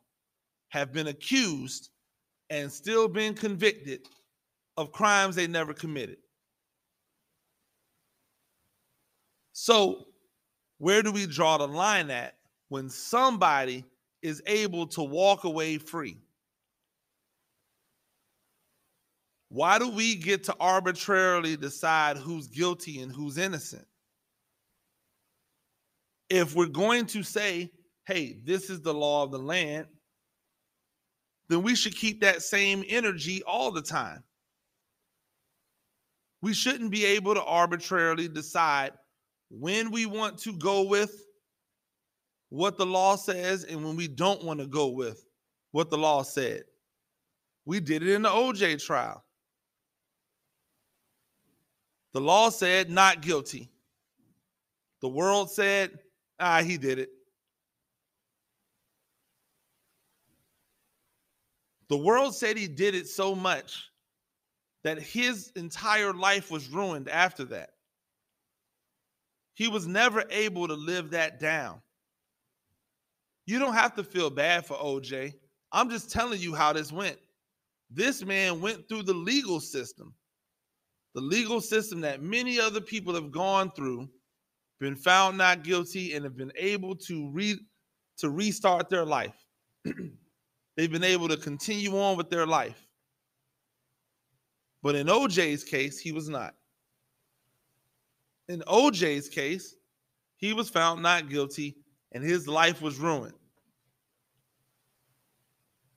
have 0.70 0.92
been 0.92 1.08
accused 1.08 1.90
and 2.50 2.72
still 2.72 3.08
been 3.08 3.34
convicted 3.34 4.08
of 4.78 4.92
crimes 4.92 5.36
they 5.36 5.48
never 5.48 5.74
committed. 5.74 6.18
So, 9.54 10.08
where 10.80 11.04
do 11.04 11.12
we 11.12 11.28
draw 11.28 11.58
the 11.58 11.68
line 11.68 12.10
at 12.10 12.36
when 12.70 12.90
somebody 12.90 13.86
is 14.22 14.42
able 14.48 14.88
to 14.88 15.04
walk 15.04 15.44
away 15.44 15.78
free? 15.78 16.18
Why 19.50 19.78
do 19.78 19.88
we 19.88 20.16
get 20.16 20.46
to 20.46 20.56
arbitrarily 20.60 21.56
decide 21.56 22.18
who's 22.18 22.48
guilty 22.48 23.02
and 23.02 23.12
who's 23.12 23.38
innocent? 23.38 23.86
If 26.28 26.56
we're 26.56 26.66
going 26.66 27.06
to 27.08 27.22
say, 27.22 27.70
hey, 28.08 28.40
this 28.44 28.72
is 28.72 28.82
the 28.82 28.94
law 28.94 29.22
of 29.22 29.32
the 29.32 29.38
land, 29.38 29.86
then 31.50 31.62
we 31.62 31.76
should 31.76 31.96
keep 31.96 32.22
that 32.22 32.42
same 32.42 32.84
energy 32.88 33.44
all 33.44 33.70
the 33.70 33.84
time. 33.84 34.24
We 36.44 36.54
shouldn't 36.54 36.92
be 36.92 37.06
able 37.06 37.34
to 37.36 37.44
arbitrarily 37.46 38.28
decide 38.28 38.92
when 39.50 39.92
we 39.92 40.06
want 40.06 40.38
to 40.40 40.52
go 40.52 40.82
with 40.82 41.26
what 42.50 42.78
the 42.78 42.86
law 42.86 43.16
says 43.16 43.64
and 43.64 43.82
when 43.82 43.96
we 43.96 44.10
don't 44.10 44.44
want 44.44 44.60
to 44.60 44.68
go 44.68 44.90
with 44.90 45.26
what 45.72 45.90
the 45.90 45.98
law 45.98 46.22
said. 46.22 46.64
We 47.64 47.80
did 47.80 48.04
it 48.04 48.10
in 48.10 48.24
the 48.24 48.30
OJ 48.30 48.86
trial. 48.86 49.24
The 52.12 52.20
law 52.20 52.50
said 52.50 52.90
not 52.90 53.22
guilty. 53.22 53.72
The 55.00 55.08
world 55.08 55.50
said, 55.50 55.98
ah, 56.42 56.62
he 56.62 56.78
did 56.78 57.00
it. 57.00 57.10
The 61.88 61.98
world 61.98 62.36
said 62.36 62.58
he 62.58 62.68
did 62.68 62.96
it 62.96 63.08
so 63.08 63.34
much 63.34 63.93
that 64.84 65.02
his 65.02 65.52
entire 65.56 66.14
life 66.14 66.52
was 66.52 66.70
ruined 66.70 67.10
after 67.10 67.46
that. 67.46 67.72
He 69.56 69.68
was 69.68 69.88
never 69.88 70.24
able 70.30 70.68
to 70.68 70.74
live 70.74 71.12
that 71.12 71.40
down. 71.40 71.82
You 73.46 73.60
don't 73.60 73.74
have 73.74 73.96
to 73.96 74.04
feel 74.04 74.30
bad 74.30 74.66
for 74.66 74.76
OJ. 74.76 75.34
I'm 75.72 75.90
just 75.90 76.12
telling 76.12 76.40
you 76.40 76.56
how 76.56 76.74
this 76.74 76.92
went. 76.92 77.18
This 77.90 78.24
man 78.26 78.62
went 78.62 78.88
through 78.88 79.04
the 79.04 79.14
legal 79.14 79.60
system 79.60 80.16
the 81.14 81.22
legal 81.22 81.62
system 81.62 82.02
that 82.02 82.22
many 82.22 82.60
other 82.60 82.82
people 82.82 83.14
have 83.14 83.32
gone 83.32 83.72
through, 83.72 84.10
been 84.80 84.96
found 84.96 85.38
not 85.38 85.64
guilty, 85.64 86.14
and 86.14 86.24
have 86.24 86.36
been 86.36 86.52
able 86.56 86.96
to 86.96 87.30
re 87.32 87.58
to 88.18 88.30
restart 88.30 88.90
their 88.90 89.06
life. 89.06 89.46
They've 90.78 90.92
been 90.92 91.04
able 91.04 91.28
to 91.28 91.38
continue 91.38 92.00
on 92.00 92.18
with 92.18 92.30
their 92.30 92.46
life. 92.46 92.88
But 94.84 94.96
in 94.96 95.08
OJ's 95.08 95.64
case, 95.64 95.98
he 95.98 96.12
was 96.12 96.28
not. 96.28 96.56
In 98.50 98.60
OJ's 98.68 99.30
case, 99.30 99.76
he 100.36 100.52
was 100.52 100.70
found 100.70 101.02
not 101.02 101.30
guilty 101.30 101.78
and 102.12 102.22
his 102.22 102.48
life 102.48 102.82
was 102.82 103.00
ruined 103.00 103.34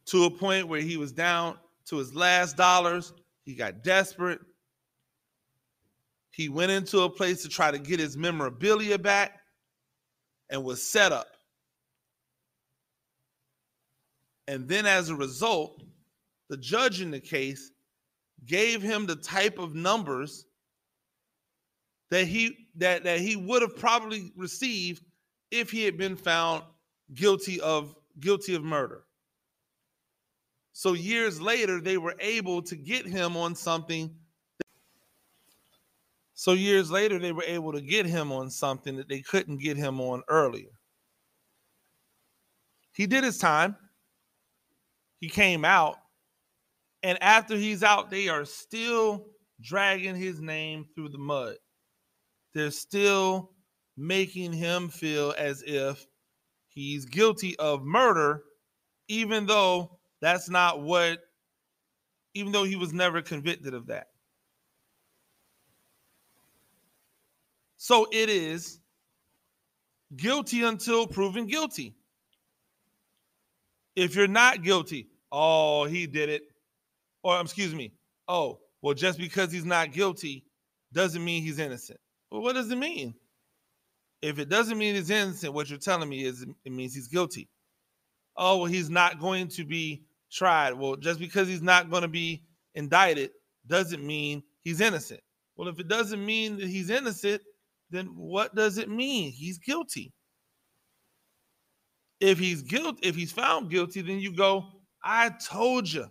to 0.07 0.25
a 0.25 0.31
point 0.31 0.68
where 0.68 0.81
he 0.81 0.96
was 0.96 1.11
down 1.11 1.59
to 1.87 1.96
his 1.96 2.14
last 2.14 2.57
dollars. 2.57 3.12
He 3.42 3.55
got 3.55 3.83
desperate. 3.83 4.40
He 6.31 6.49
went 6.49 6.70
into 6.70 7.01
a 7.01 7.11
place 7.11 7.42
to 7.42 7.49
try 7.49 7.72
to 7.72 7.79
get 7.79 7.99
his 7.99 8.16
memorabilia 8.16 8.99
back 8.99 9.40
and 10.49 10.62
was 10.62 10.81
set 10.81 11.11
up. 11.11 11.27
And 14.46 14.68
then 14.68 14.87
as 14.87 15.11
a 15.11 15.16
result, 15.16 15.83
the 16.49 16.57
judge 16.57 17.01
in 17.01 17.11
the 17.11 17.18
case 17.18 17.72
gave 18.44 18.83
him 18.83 19.07
the 19.07 19.16
type 19.16 19.59
of 19.59 19.75
numbers 19.75 20.44
that 22.11 22.27
he 22.27 22.68
that, 22.77 23.05
that 23.05 23.20
he 23.20 23.37
would 23.37 23.62
have 23.62 23.77
probably 23.77 24.33
received 24.37 25.03
if 25.51 25.70
he 25.70 25.85
had 25.85 25.96
been 25.96 26.16
found 26.16 26.62
guilty 27.14 27.61
of 27.61 27.94
guilty 28.20 28.55
of 28.55 28.62
murder. 28.62 29.05
So 30.72 30.92
years 30.92 31.40
later, 31.40 31.81
they 31.81 31.96
were 31.96 32.16
able 32.20 32.61
to 32.62 32.77
get 32.77 33.07
him 33.07 33.37
on 33.37 33.55
something. 33.55 34.14
So 36.35 36.53
years 36.53 36.90
later, 36.90 37.18
they 37.18 37.33
were 37.33 37.44
able 37.44 37.72
to 37.72 37.81
get 37.81 38.05
him 38.05 38.31
on 38.31 38.51
something 38.51 38.96
that 38.96 39.09
they 39.09 39.22
couldn't 39.22 39.57
get 39.59 39.79
him 39.79 40.01
on 40.01 40.22
earlier. 40.29 40.68
He 42.92 43.07
did 43.07 43.25
his 43.25 43.38
time. 43.38 43.77
He 45.18 45.31
came 45.31 45.64
out. 45.64 45.96
And 47.07 47.23
after 47.23 47.55
he's 47.55 47.85
out, 47.85 48.11
they 48.11 48.27
are 48.29 48.45
still 48.45 49.29
dragging 49.61 50.16
his 50.16 50.40
name 50.40 50.87
through 50.92 51.11
the 51.11 51.19
mud. 51.19 51.55
They're 52.53 52.73
still 52.73 53.53
making 53.97 54.53
him 54.53 54.88
feel 54.88 55.33
as 55.38 55.62
if 55.64 56.05
he's 56.66 57.05
guilty 57.05 57.57
of 57.61 57.85
murder, 57.85 58.42
even 59.07 59.47
though 59.47 60.01
that's 60.21 60.51
not 60.51 60.83
what, 60.83 61.21
even 62.35 62.51
though 62.51 62.64
he 62.64 62.75
was 62.75 62.92
never 62.92 63.23
convicted 63.23 63.73
of 63.73 63.87
that. 63.87 64.09
So 67.77 68.09
it 68.11 68.29
is 68.29 68.81
guilty 70.16 70.64
until 70.64 71.07
proven 71.07 71.47
guilty. 71.47 71.95
If 73.95 74.16
you're 74.16 74.27
not 74.27 74.64
guilty, 74.64 75.07
oh, 75.31 75.85
he 75.85 76.09
did 76.09 76.31
it. 76.31 76.42
Or, 77.26 77.34
um, 77.34 77.46
excuse 77.46 77.74
me, 77.74 77.92
oh, 78.28 78.60
well, 78.82 78.94
just 78.94 79.18
because 79.18 79.50
he's 79.50 79.64
not 79.64 79.90
guilty 79.90 80.44
doesn't 80.92 81.24
mean 81.24 81.42
he's 81.42 81.58
innocent. 81.58 81.98
Well, 82.30 82.40
what 82.40 82.54
does 82.54 82.70
it 82.70 82.78
mean? 82.78 83.14
If 84.22 84.38
it 84.38 84.48
doesn't 84.48 84.78
mean 84.78 84.94
he's 84.94 85.10
innocent, 85.10 85.52
what 85.52 85.68
you're 85.68 85.80
telling 85.80 86.08
me 86.08 86.22
is 86.22 86.46
it 86.64 86.70
means 86.70 86.94
he's 86.94 87.08
guilty. 87.08 87.48
Oh, 88.36 88.58
well, 88.58 88.66
he's 88.66 88.90
not 88.90 89.18
going 89.18 89.48
to 89.48 89.64
be 89.64 90.04
tried. 90.30 90.74
Well, 90.74 90.94
just 90.94 91.18
because 91.18 91.48
he's 91.48 91.62
not 91.62 91.90
going 91.90 92.02
to 92.02 92.08
be 92.08 92.44
indicted 92.76 93.30
doesn't 93.66 94.06
mean 94.06 94.44
he's 94.62 94.80
innocent. 94.80 95.20
Well, 95.56 95.66
if 95.66 95.80
it 95.80 95.88
doesn't 95.88 96.24
mean 96.24 96.58
that 96.58 96.68
he's 96.68 96.90
innocent, 96.90 97.42
then 97.90 98.06
what 98.14 98.54
does 98.54 98.78
it 98.78 98.88
mean? 98.88 99.32
He's 99.32 99.58
guilty. 99.58 100.12
If 102.20 102.38
he's 102.38 102.62
guilty, 102.62 103.00
if 103.02 103.16
he's 103.16 103.32
found 103.32 103.68
guilty, 103.68 104.00
then 104.02 104.20
you 104.20 104.32
go, 104.32 104.68
I 105.02 105.30
told 105.30 105.92
you. 105.92 106.06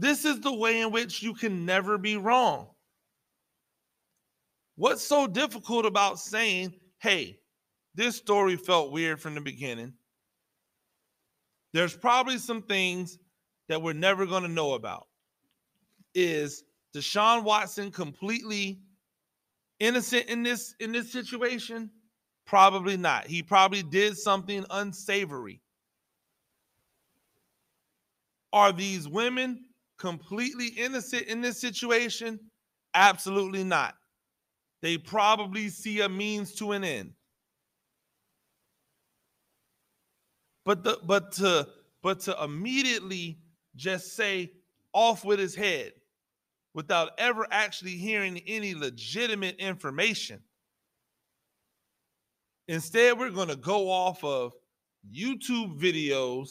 This 0.00 0.24
is 0.24 0.40
the 0.40 0.54
way 0.54 0.80
in 0.80 0.92
which 0.92 1.22
you 1.22 1.34
can 1.34 1.66
never 1.66 1.98
be 1.98 2.16
wrong. 2.16 2.68
What's 4.76 5.02
so 5.02 5.26
difficult 5.26 5.84
about 5.84 6.18
saying, 6.18 6.72
hey, 7.00 7.38
this 7.94 8.16
story 8.16 8.56
felt 8.56 8.92
weird 8.92 9.20
from 9.20 9.34
the 9.34 9.42
beginning? 9.42 9.92
There's 11.74 11.94
probably 11.94 12.38
some 12.38 12.62
things 12.62 13.18
that 13.68 13.82
we're 13.82 13.92
never 13.92 14.24
going 14.24 14.42
to 14.42 14.48
know 14.48 14.72
about. 14.72 15.06
Is 16.14 16.64
Deshaun 16.96 17.44
Watson 17.44 17.90
completely 17.90 18.80
innocent 19.80 20.24
in 20.28 20.42
this 20.42 20.74
in 20.80 20.92
this 20.92 21.12
situation? 21.12 21.90
Probably 22.46 22.96
not. 22.96 23.26
He 23.26 23.42
probably 23.42 23.82
did 23.82 24.16
something 24.16 24.64
unsavory. 24.70 25.60
Are 28.54 28.72
these 28.72 29.06
women 29.06 29.66
completely 30.00 30.68
innocent 30.68 31.24
in 31.24 31.40
this 31.40 31.60
situation? 31.60 32.40
Absolutely 32.94 33.62
not. 33.62 33.94
They 34.82 34.98
probably 34.98 35.68
see 35.68 36.00
a 36.00 36.08
means 36.08 36.54
to 36.56 36.72
an 36.72 36.82
end. 36.82 37.12
But 40.64 40.82
the 40.82 40.98
but 41.04 41.32
to 41.32 41.68
but 42.02 42.20
to 42.20 42.42
immediately 42.42 43.38
just 43.76 44.16
say 44.16 44.52
off 44.92 45.24
with 45.24 45.38
his 45.38 45.54
head 45.54 45.92
without 46.74 47.10
ever 47.18 47.46
actually 47.50 47.96
hearing 47.96 48.40
any 48.46 48.74
legitimate 48.74 49.56
information. 49.56 50.40
Instead, 52.68 53.18
we're 53.18 53.30
going 53.30 53.48
to 53.48 53.56
go 53.56 53.90
off 53.90 54.22
of 54.22 54.52
YouTube 55.12 55.78
videos, 55.80 56.50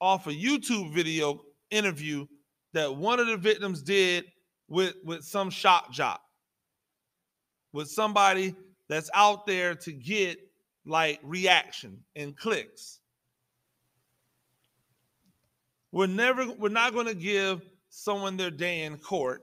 off 0.00 0.26
a 0.26 0.30
YouTube 0.30 0.92
video 0.92 1.40
interview 1.70 2.26
that 2.72 2.94
one 2.94 3.20
of 3.20 3.26
the 3.26 3.36
victims 3.36 3.82
did 3.82 4.24
with, 4.68 4.94
with 5.04 5.24
some 5.24 5.50
shock 5.50 5.90
jock, 5.90 6.20
with 7.72 7.88
somebody 7.88 8.54
that's 8.88 9.10
out 9.14 9.46
there 9.46 9.74
to 9.74 9.92
get 9.92 10.38
like 10.86 11.20
reaction 11.22 11.98
and 12.16 12.36
clicks. 12.36 13.00
We're 15.92 16.06
never, 16.06 16.50
we're 16.52 16.68
not 16.68 16.92
going 16.92 17.06
to 17.06 17.14
give 17.14 17.62
someone 17.88 18.36
their 18.36 18.50
day 18.50 18.82
in 18.82 18.98
court. 18.98 19.42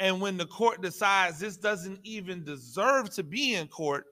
And 0.00 0.20
when 0.20 0.36
the 0.36 0.46
court 0.46 0.82
decides 0.82 1.38
this 1.38 1.56
doesn't 1.56 2.00
even 2.02 2.44
deserve 2.44 3.10
to 3.10 3.22
be 3.22 3.54
in 3.54 3.68
court, 3.68 4.04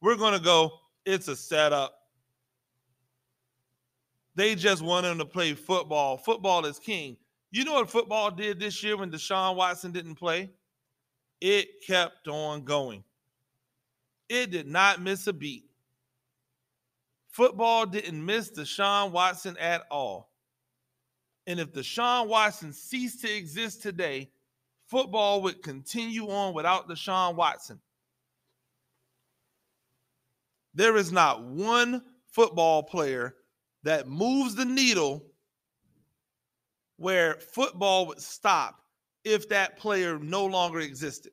we're 0.00 0.16
going 0.16 0.34
to 0.34 0.44
go, 0.44 0.70
it's 1.04 1.28
a 1.28 1.36
setup. 1.36 1.94
They 4.34 4.54
just 4.54 4.82
want 4.82 5.06
him 5.06 5.18
to 5.18 5.24
play 5.24 5.54
football. 5.54 6.16
Football 6.16 6.64
is 6.64 6.78
king. 6.78 7.16
You 7.50 7.64
know 7.64 7.74
what 7.74 7.90
football 7.90 8.30
did 8.30 8.58
this 8.58 8.82
year 8.82 8.96
when 8.96 9.10
Deshaun 9.10 9.56
Watson 9.56 9.92
didn't 9.92 10.14
play? 10.14 10.50
It 11.40 11.68
kept 11.86 12.28
on 12.28 12.64
going. 12.64 13.04
It 14.28 14.50
did 14.50 14.66
not 14.66 15.02
miss 15.02 15.26
a 15.26 15.32
beat. 15.32 15.64
Football 17.28 17.86
didn't 17.86 18.24
miss 18.24 18.50
Deshaun 18.50 19.10
Watson 19.10 19.56
at 19.58 19.82
all. 19.90 20.30
And 21.46 21.58
if 21.60 21.72
Deshaun 21.72 22.28
Watson 22.28 22.72
ceased 22.72 23.20
to 23.22 23.34
exist 23.34 23.82
today, 23.82 24.30
football 24.86 25.42
would 25.42 25.62
continue 25.62 26.30
on 26.30 26.54
without 26.54 26.88
Deshaun 26.88 27.34
Watson. 27.34 27.80
There 30.74 30.96
is 30.96 31.12
not 31.12 31.42
one 31.42 32.02
football 32.26 32.82
player 32.82 33.34
that 33.84 34.08
moves 34.08 34.54
the 34.54 34.64
needle 34.64 35.24
where 36.96 37.34
football 37.34 38.06
would 38.06 38.20
stop 38.20 38.80
if 39.24 39.48
that 39.48 39.78
player 39.78 40.18
no 40.18 40.44
longer 40.44 40.80
existed. 40.80 41.32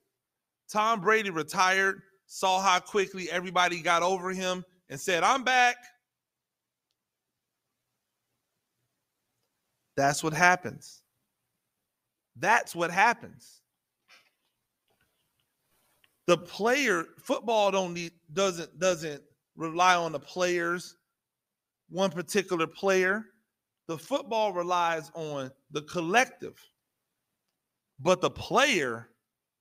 Tom 0.70 1.02
Brady 1.02 1.30
retired, 1.30 2.02
saw 2.28 2.62
how 2.62 2.80
quickly 2.80 3.30
everybody 3.32 3.82
got 3.82 4.04
over 4.04 4.32
him, 4.32 4.64
and 4.90 5.00
said, 5.00 5.24
I'm 5.24 5.44
back. 5.44 5.76
That's 9.96 10.24
what 10.24 10.34
happens. 10.34 11.02
That's 12.38 12.74
what 12.74 12.90
happens. 12.90 13.62
The 16.26 16.38
player 16.38 17.06
football 17.18 17.72
don't 17.72 17.94
need 17.94 18.12
doesn't 18.34 18.80
doesn't 18.80 19.22
rely 19.56 19.96
on 19.96 20.12
the 20.12 20.20
players, 20.20 20.96
one 21.90 22.12
particular 22.12 22.68
player. 22.68 23.26
The 23.88 23.98
football 23.98 24.54
relies 24.54 25.12
on 25.16 25.52
the 25.72 25.82
collective. 25.84 26.60
But 28.00 28.22
the 28.22 28.30
player 28.30 29.10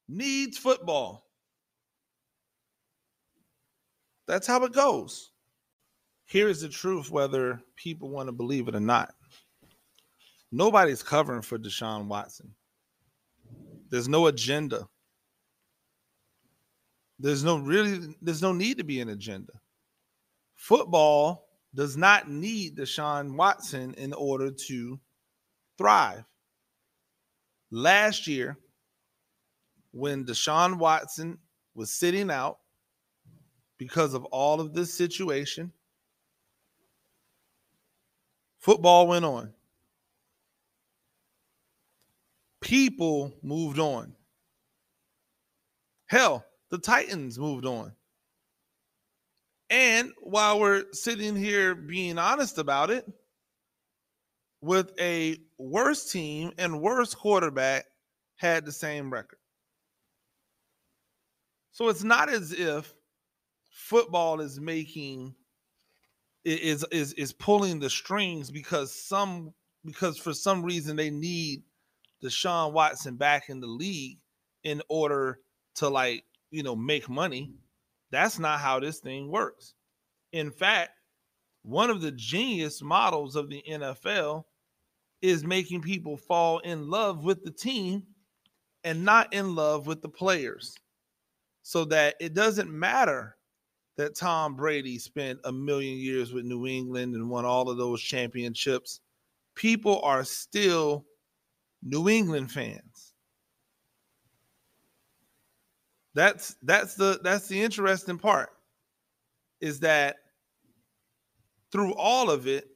needs 0.09 0.59
football. 0.59 1.25
That's 4.27 4.47
how 4.47 4.63
it 4.65 4.73
goes. 4.73 5.33
Here 6.27 6.49
is 6.49 6.61
the 6.61 6.69
truth, 6.69 7.11
whether 7.11 7.61
people 7.75 8.11
want 8.11 8.29
to 8.29 8.33
believe 8.33 8.69
it 8.69 8.75
or 8.75 8.81
not. 8.81 9.15
Nobody's 10.53 11.03
covering 11.03 11.43
for 11.43 11.59
Deshaun 11.59 12.07
Watson. 12.07 12.55
There's 13.89 14.09
no 14.09 14.27
agenda. 14.27 14.87
There's 17.19 17.43
no 17.43 17.59
really, 17.59 18.15
there's 18.21 18.43
no 18.43 18.53
need 18.53 18.77
to 18.79 18.85
be 18.85 19.01
an 19.01 19.09
agenda. 19.09 19.53
Football 20.55 21.48
does 21.79 21.97
not 21.97 22.29
need 22.29 22.77
Deshaun 22.77 23.37
Watson 23.37 23.95
in 23.95 24.13
order 24.13 24.51
to 24.51 24.99
thrive. 25.79 26.25
Last 27.71 28.27
year, 28.27 28.59
when 29.93 30.27
Deshaun 30.27 30.79
Watson 30.79 31.39
was 31.77 31.93
sitting 31.93 32.31
out 32.31 32.59
because 33.79 34.13
of 34.13 34.25
all 34.25 34.61
of 34.61 34.75
this 34.75 34.93
situation, 34.93 35.73
football 38.59 39.07
went 39.07 39.25
on 39.25 39.55
people 42.61 43.33
moved 43.43 43.79
on. 43.79 44.13
Hell, 46.07 46.45
the 46.71 46.79
Titans 46.79 47.39
moved 47.39 47.65
on. 47.65 47.93
And 49.71 50.13
while 50.23 50.61
we're 50.61 50.85
sitting 50.93 51.37
here 51.37 51.75
being 51.75 52.19
honest 52.19 52.59
about 52.59 52.91
it, 52.91 53.07
with 54.61 54.93
a 54.99 55.37
worse 55.59 56.11
team 56.11 56.53
and 56.59 56.81
worse 56.81 57.15
quarterback, 57.15 57.85
had 58.37 58.65
the 58.65 58.73
same 58.73 59.13
record. 59.13 59.39
So 61.73 61.89
it's 61.89 62.05
not 62.05 62.29
as 62.29 62.53
if 62.53 62.93
football 63.71 64.41
is 64.41 64.61
making 64.61 65.35
is 66.45 66.85
is 66.91 67.13
is 67.15 67.33
pulling 67.33 67.79
the 67.79 67.91
strings 67.91 68.51
because 68.51 68.95
some 68.95 69.53
because 69.85 70.19
for 70.19 70.33
some 70.33 70.63
reason 70.63 70.97
they 70.97 71.11
need 71.11 71.63
Deshaun 72.23 72.73
Watson 72.73 73.17
back 73.17 73.49
in 73.49 73.61
the 73.61 73.67
league 73.67 74.19
in 74.65 74.83
order 74.89 75.41
to 75.77 75.89
like 75.89 76.25
you 76.51 76.63
know 76.63 76.75
make 76.75 77.09
money. 77.09 77.53
That's 78.11 78.39
not 78.39 78.61
how 78.61 78.81
this 78.81 78.99
thing 78.99 79.31
works. 79.31 79.75
In 80.33 80.51
fact, 80.51 80.91
one 81.63 81.91
of 81.91 82.01
the 82.01 82.13
genius 82.13 82.83
models 82.83 83.37
of 83.37 83.51
the 83.51 83.63
NFL 83.69 84.45
is 85.21 85.45
making 85.45 85.83
people 85.83 86.17
fall 86.17 86.59
in 86.61 86.89
love 86.89 87.25
with 87.25 87.45
the 87.45 87.51
team 87.51 88.05
and 88.85 89.05
not 89.05 89.33
in 89.35 89.55
love 89.55 89.87
with 89.87 90.01
the 90.01 90.09
players. 90.09 90.75
So 91.63 91.85
that 91.87 92.15
it 92.21 92.33
doesn't 92.35 92.71
matter 92.71 93.37
that 93.99 94.15
Tom 94.15 94.55
Brady 94.55 94.99
spent 94.99 95.41
a 95.45 95.53
million 95.53 95.99
years 95.99 96.33
with 96.33 96.45
New 96.45 96.67
England 96.67 97.15
and 97.15 97.29
won 97.29 97.45
all 97.45 97.69
of 97.69 97.77
those 97.77 98.01
championships. 98.01 99.01
People 99.57 100.01
are 100.03 100.25
still 100.25 101.05
New 101.83 102.09
England 102.09 102.51
fans. 102.51 102.88
That's 106.19 106.57
that's 106.65 106.97
the 106.97 107.21
that's 107.23 107.47
the 107.47 107.63
interesting 107.63 108.19
part 108.19 108.49
is 109.61 109.79
that 109.79 110.17
through 111.71 111.95
all 111.95 112.29
of 112.29 112.49
it, 112.49 112.67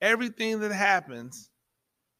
everything 0.00 0.60
that 0.60 0.70
happens, 0.70 1.50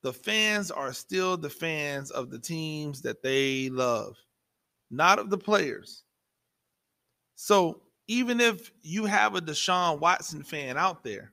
the 0.02 0.12
fans 0.12 0.72
are 0.72 0.92
still 0.92 1.36
the 1.36 1.48
fans 1.48 2.10
of 2.10 2.28
the 2.28 2.40
teams 2.40 3.02
that 3.02 3.22
they 3.22 3.68
love, 3.68 4.16
not 4.90 5.20
of 5.20 5.30
the 5.30 5.38
players. 5.38 6.02
So 7.36 7.80
even 8.08 8.40
if 8.40 8.72
you 8.82 9.04
have 9.04 9.36
a 9.36 9.40
Deshaun 9.40 10.00
Watson 10.00 10.42
fan 10.42 10.76
out 10.76 11.04
there, 11.04 11.30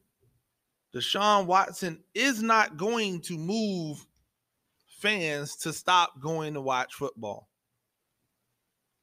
Deshaun 0.93 1.47
Watson 1.47 2.03
is 2.13 2.43
not 2.43 2.77
going 2.77 3.21
to 3.21 3.39
move 3.39 4.05
fans 4.99 5.55
to 5.55 5.73
stop 5.73 6.21
going 6.21 6.53
to 6.53 6.61
watch 6.61 6.93
football. 6.93 7.47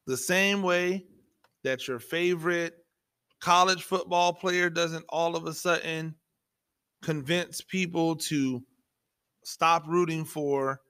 The 0.09 0.17
same 0.17 0.63
way 0.63 1.05
that 1.63 1.87
your 1.87 1.99
favorite 1.99 2.73
college 3.41 3.83
football 3.83 4.33
player 4.33 4.67
doesn't 4.67 5.05
all 5.07 5.35
of 5.35 5.45
a 5.45 5.53
sudden 5.53 6.15
convince 7.03 7.61
people 7.61 8.15
to 8.15 8.63
stop 9.43 9.87
rooting 9.87 10.25
for 10.25 10.81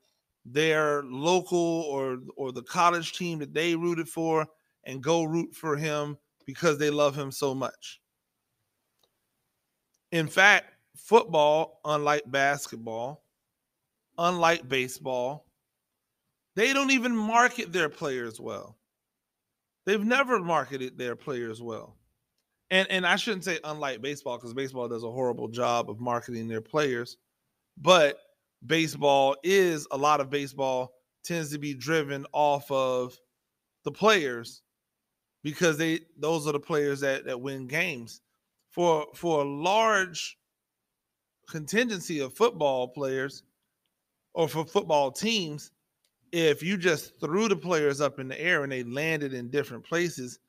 their 0.46 1.04
local 1.04 1.82
or 1.90 2.20
or 2.38 2.54
the 2.54 2.64
college 2.64 3.12
team 3.12 3.40
that 3.40 3.54
they 3.54 3.76
rooted 3.76 4.08
for 4.08 4.48
and 4.86 5.04
go 5.04 5.26
root 5.26 5.54
for 5.54 5.76
him 5.76 6.18
because 6.46 6.78
they 6.78 6.90
love 6.90 7.14
him 7.14 7.30
so 7.30 7.54
much. 7.54 8.00
In 10.14 10.28
fact, 10.28 10.76
football, 10.96 11.82
unlike 11.84 12.24
basketball, 12.26 13.26
unlike 14.18 14.70
baseball, 14.70 15.46
they 16.56 16.72
don't 16.72 16.92
even 16.92 17.14
market 17.14 17.74
their 17.74 17.90
players 17.90 18.40
well. 18.40 18.79
They've 19.90 20.06
never 20.06 20.40
marketed 20.40 20.98
their 20.98 21.16
players 21.16 21.62
well 21.62 22.00
and 22.72 22.90
and 22.90 23.06
I 23.06 23.16
shouldn't 23.16 23.44
say 23.44 23.60
unlike 23.64 24.02
baseball 24.02 24.38
because 24.38 24.54
baseball 24.54 24.88
does 24.88 25.04
a 25.04 25.12
horrible 25.12 25.48
job 25.48 25.90
of 25.90 26.00
marketing 26.00 26.48
their 26.48 26.62
players, 26.62 27.18
but 27.78 28.18
baseball 28.66 29.36
is 29.44 29.88
a 29.92 29.98
lot 29.98 30.22
of 30.22 30.30
baseball 30.30 30.94
tends 31.24 31.52
to 31.52 31.58
be 31.58 31.74
driven 31.74 32.26
off 32.32 32.70
of 32.72 33.18
the 33.84 33.92
players 33.92 34.62
because 35.44 35.78
they 35.78 36.02
those 36.18 36.48
are 36.48 36.54
the 36.54 36.60
players 36.60 37.00
that 37.00 37.26
that 37.26 37.42
win 37.42 37.68
games. 37.68 38.22
For 38.70 39.08
for 39.16 39.42
a 39.42 39.48
large 39.48 40.38
contingency 41.50 42.20
of 42.20 42.36
football 42.36 42.90
players 42.90 43.42
or 44.36 44.48
for 44.48 44.64
football 44.64 45.12
teams, 45.12 45.72
if 46.32 46.64
you 46.64 46.78
just 46.78 47.20
threw 47.20 47.48
the 47.48 47.56
players 47.56 48.02
up 48.02 48.20
in 48.20 48.28
the 48.28 48.40
air 48.40 48.64
and 48.64 48.72
they 48.72 48.84
landed 48.84 49.34
in 49.34 49.50
different 49.50 49.84
places, 49.84 50.40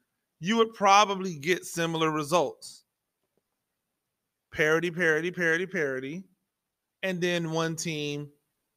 you 0.40 0.56
would 0.56 0.74
probably 0.74 1.34
get 1.34 1.64
similar 1.64 2.10
results. 2.10 2.84
Parity, 4.52 4.90
parity, 4.90 5.30
parity, 5.30 5.66
parity. 5.66 6.24
And 7.02 7.20
then 7.20 7.50
one 7.50 7.76
team 7.76 8.30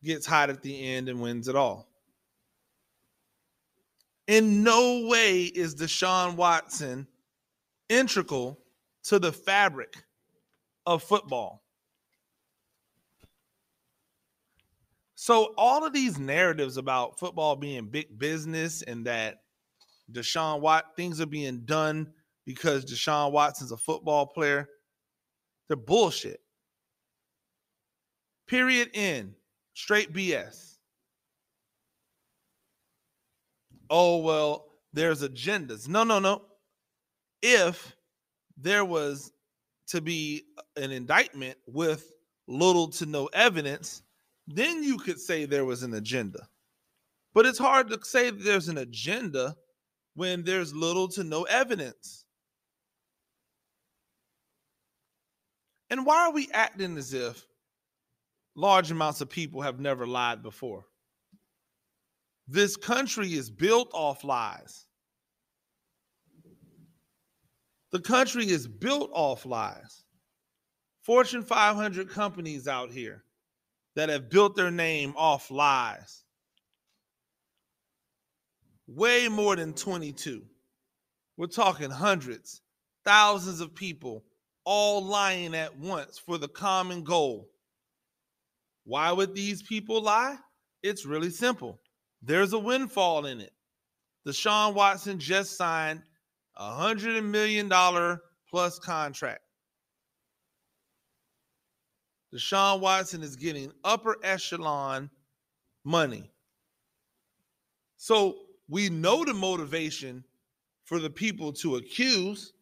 gets 0.04 0.26
hot 0.26 0.50
at 0.50 0.62
the 0.62 0.84
end 0.86 1.10
and 1.10 1.22
wins 1.22 1.48
it 1.48 1.56
all. 1.56 1.90
In 4.28 4.64
no 4.64 5.08
way 5.08 5.44
is 5.44 5.76
Deshaun 5.76 6.36
Watson 6.36 7.08
integral 7.90 8.60
to 9.04 9.20
the 9.20 9.32
fabric 9.32 9.96
of 10.86 11.04
football. 11.04 11.63
So, 15.24 15.54
all 15.58 15.86
of 15.86 15.94
these 15.94 16.20
narratives 16.20 16.76
about 16.76 17.18
football 17.18 17.56
being 17.56 17.86
big 17.86 18.20
business 18.20 18.82
and 18.82 19.06
that 19.06 19.38
Deshaun 20.12 20.60
Watt 20.60 20.98
things 20.98 21.22
are 21.22 21.26
being 21.26 21.62
done 21.64 22.12
because 22.46 22.84
Deshaun 22.84 23.32
Watson's 23.32 23.72
a 23.72 23.78
football 23.78 24.26
player. 24.26 24.68
They're 25.70 25.78
bullshit. 25.78 26.42
Period. 28.50 28.90
In 28.94 29.34
straight 29.74 30.12
BS. 30.12 30.76
Oh 33.90 34.18
well, 34.18 34.66
there's 34.92 35.24
agendas. 35.24 35.88
No, 35.88 36.04
no, 36.04 36.20
no. 36.20 36.42
If 37.42 37.96
there 38.58 38.84
was 38.84 39.32
to 39.88 40.02
be 40.02 40.44
an 40.76 40.92
indictment 40.92 41.58
with 41.66 42.12
little 42.46 42.90
to 42.90 43.06
no 43.06 43.28
evidence, 43.28 44.04
then 44.48 44.84
you 44.84 44.98
could 44.98 45.20
say 45.20 45.46
there 45.46 45.66
was 45.66 45.84
an 45.84 45.94
agenda. 45.94 46.48
But 47.34 47.46
it's 47.46 47.60
hard 47.60 47.90
to 47.90 48.00
say 48.04 48.30
there's 48.30 48.68
an 48.68 48.78
agenda 48.78 49.56
when 50.16 50.44
there's 50.44 50.74
little 50.74 51.08
to 51.10 51.24
no 51.24 51.44
evidence? 51.44 52.26
And 55.90 56.06
why 56.06 56.28
are 56.28 56.34
we 56.34 56.50
acting 56.54 56.98
as 56.98 57.14
if 57.14 57.46
large 58.56 58.92
amounts 58.92 59.22
of 59.22 59.30
people 59.30 59.62
have 59.62 59.80
never 59.80 60.08
lied 60.08 60.42
before? 60.42 60.86
This 62.48 62.76
country 62.76 63.34
is 63.34 63.50
built 63.50 63.90
off 63.94 64.24
lies. 64.24 64.86
The 67.92 68.02
country 68.02 68.50
is 68.50 68.68
built 68.68 69.12
off 69.14 69.46
lies. 69.46 70.04
Fortune 71.04 71.44
500 71.44 72.10
companies 72.10 72.68
out 72.68 72.92
here 72.92 73.24
that 73.96 74.10
have 74.10 74.30
built 74.30 74.56
their 74.56 74.72
name 74.72 75.14
off 75.18 75.52
lies 75.52 76.24
way 78.88 79.28
more 79.28 79.56
than 79.56 79.74
22. 79.74 80.44
We're 81.38 81.48
talking 81.48 81.90
hundreds, 81.90 82.62
thousands 83.06 83.60
of 83.60 83.74
people 83.74 84.24
all 84.66 85.04
lying 85.04 85.56
at 85.56 85.78
once 85.78 86.18
for 86.18 86.38
the 86.38 86.48
common 86.48 87.04
goal. 87.04 87.50
Why 88.86 89.12
would 89.12 89.34
these 89.34 89.62
people 89.62 90.02
lie? 90.02 90.38
It's 90.82 91.06
really 91.06 91.30
simple. 91.30 91.80
There's 92.22 92.54
a 92.54 92.60
windfall 92.60 93.26
in 93.26 93.42
it. 93.42 93.54
Deshaun 94.28 94.74
Watson 94.74 95.20
just 95.20 95.58
signed 95.58 96.02
a 96.56 96.72
hundred 96.76 97.22
million 97.24 97.68
dollar 97.68 98.22
plus 98.50 98.80
contract. 98.80 99.42
Deshaun 102.34 102.80
Watson 102.80 103.22
is 103.22 103.36
getting 103.36 103.72
upper 103.84 104.18
echelon 104.24 105.10
money. 105.84 106.32
So 107.98 108.38
we 108.68 108.90
know 108.90 109.24
the 109.24 109.34
motivation 109.34 110.24
for 110.86 111.00
the 111.00 111.10
people 111.10 111.54
to 111.54 111.76
accuse. 111.76 112.54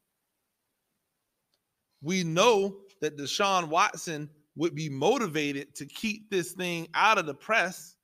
We 2.01 2.23
know 2.23 2.77
that 2.99 3.17
Deshaun 3.17 3.69
Watson 3.69 4.29
would 4.55 4.75
be 4.75 4.89
motivated 4.89 5.73
to 5.75 5.85
keep 5.85 6.29
this 6.29 6.51
thing 6.51 6.87
out 6.93 7.17
of 7.17 7.25
the 7.25 7.33
press, 7.33 7.95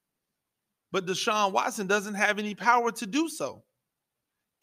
but 0.92 1.06
Deshaun 1.06 1.52
Watson 1.52 1.88
doesn't 1.88 2.14
have 2.14 2.40
any 2.40 2.56
power 2.56 2.92
to 2.94 3.06
do 3.06 3.28
so. 3.28 3.64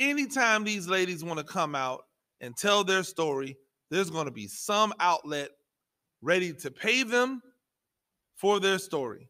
Anytime 0.01 0.65
these 0.65 0.89
ladies 0.89 1.23
want 1.23 1.39
to 1.39 1.45
come 1.45 1.75
out 1.75 2.05
and 2.41 2.57
tell 2.57 2.83
their 2.83 3.03
story, 3.03 3.57
there's 3.91 4.11
going 4.11 4.25
to 4.25 4.33
be 4.33 4.49
some 4.49 4.93
outlet 4.99 5.51
ready 6.25 6.53
to 6.55 6.71
pay 6.71 7.03
them 7.03 7.43
for 8.35 8.59
their 8.59 8.79
story. 8.79 9.29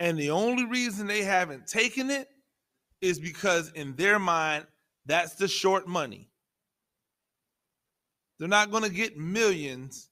And 0.00 0.18
the 0.18 0.30
only 0.30 0.64
reason 0.64 1.06
they 1.06 1.22
haven't 1.22 1.66
taken 1.66 2.10
it 2.10 2.28
is 3.00 3.20
because 3.20 3.70
in 3.72 3.94
their 3.94 4.18
mind, 4.18 4.66
that's 5.06 5.34
the 5.34 5.46
short 5.46 5.86
money. 5.86 6.30
They're 8.38 8.48
not 8.48 8.70
going 8.70 8.82
to 8.82 8.90
get 8.90 9.16
millions 9.16 10.08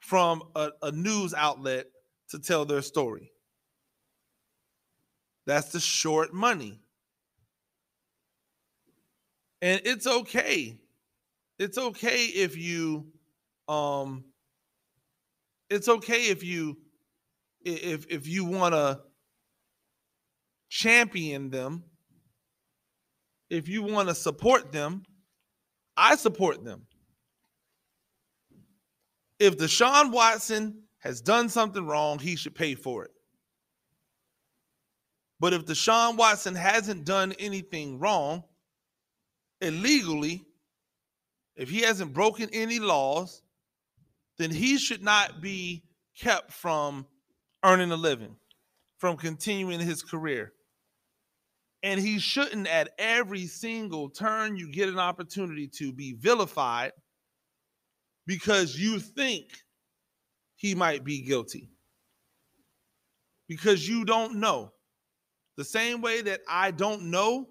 from 0.00 0.42
a, 0.54 0.70
a, 0.82 0.92
news 0.92 1.34
outlet 1.34 1.86
to 2.30 2.38
tell 2.38 2.64
their 2.64 2.80
story. 2.80 3.30
That's 5.44 5.72
the 5.72 5.80
short 5.80 6.32
money. 6.32 6.80
And 9.60 9.82
it's 9.84 10.06
okay 10.06 10.78
It's 11.58 11.78
okay 11.78 12.24
if 12.24 12.56
you 12.56 13.06
um 13.66 14.24
it's 15.70 15.88
okay 15.88 16.28
if 16.28 16.42
you 16.42 16.78
if 17.64 18.06
if 18.08 18.26
you 18.26 18.44
want 18.44 18.74
to 18.74 19.00
champion 20.68 21.50
them, 21.50 21.84
if 23.50 23.68
you 23.68 23.82
want 23.82 24.08
to 24.08 24.14
support 24.14 24.72
them, 24.72 25.02
I 25.96 26.16
support 26.16 26.64
them. 26.64 26.86
If 29.38 29.56
Deshaun 29.56 30.12
Watson 30.12 30.82
has 30.98 31.20
done 31.20 31.48
something 31.48 31.86
wrong, 31.86 32.18
he 32.18 32.36
should 32.36 32.54
pay 32.54 32.74
for 32.74 33.04
it. 33.04 33.10
But 35.40 35.52
if 35.52 35.64
Deshaun 35.64 36.16
Watson 36.16 36.54
hasn't 36.54 37.04
done 37.04 37.32
anything 37.38 37.98
wrong 37.98 38.42
illegally, 39.60 40.44
if 41.58 41.68
he 41.68 41.80
hasn't 41.80 42.14
broken 42.14 42.48
any 42.52 42.78
laws, 42.78 43.42
then 44.38 44.50
he 44.50 44.78
should 44.78 45.02
not 45.02 45.42
be 45.42 45.82
kept 46.16 46.52
from 46.52 47.04
earning 47.64 47.90
a 47.90 47.96
living, 47.96 48.36
from 48.98 49.16
continuing 49.16 49.80
his 49.80 50.02
career. 50.02 50.52
And 51.82 52.00
he 52.00 52.20
shouldn't, 52.20 52.68
at 52.68 52.90
every 52.98 53.46
single 53.46 54.08
turn 54.08 54.56
you 54.56 54.70
get 54.70 54.88
an 54.88 55.00
opportunity 55.00 55.68
to 55.78 55.92
be 55.92 56.12
vilified 56.12 56.92
because 58.26 58.76
you 58.76 59.00
think 59.00 59.46
he 60.54 60.76
might 60.76 61.02
be 61.02 61.22
guilty. 61.22 61.70
Because 63.48 63.88
you 63.88 64.04
don't 64.04 64.36
know. 64.36 64.72
The 65.56 65.64
same 65.64 66.02
way 66.02 66.22
that 66.22 66.40
I 66.48 66.70
don't 66.70 67.10
know 67.10 67.48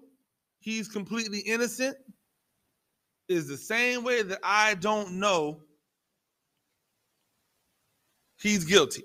he's 0.60 0.88
completely 0.88 1.40
innocent 1.40 1.96
is 3.28 3.46
the 3.46 3.56
same 3.56 4.04
way 4.04 4.22
that 4.22 4.38
I 4.42 4.74
don't 4.74 5.14
know 5.14 5.60
he's 8.40 8.64
guilty. 8.64 9.04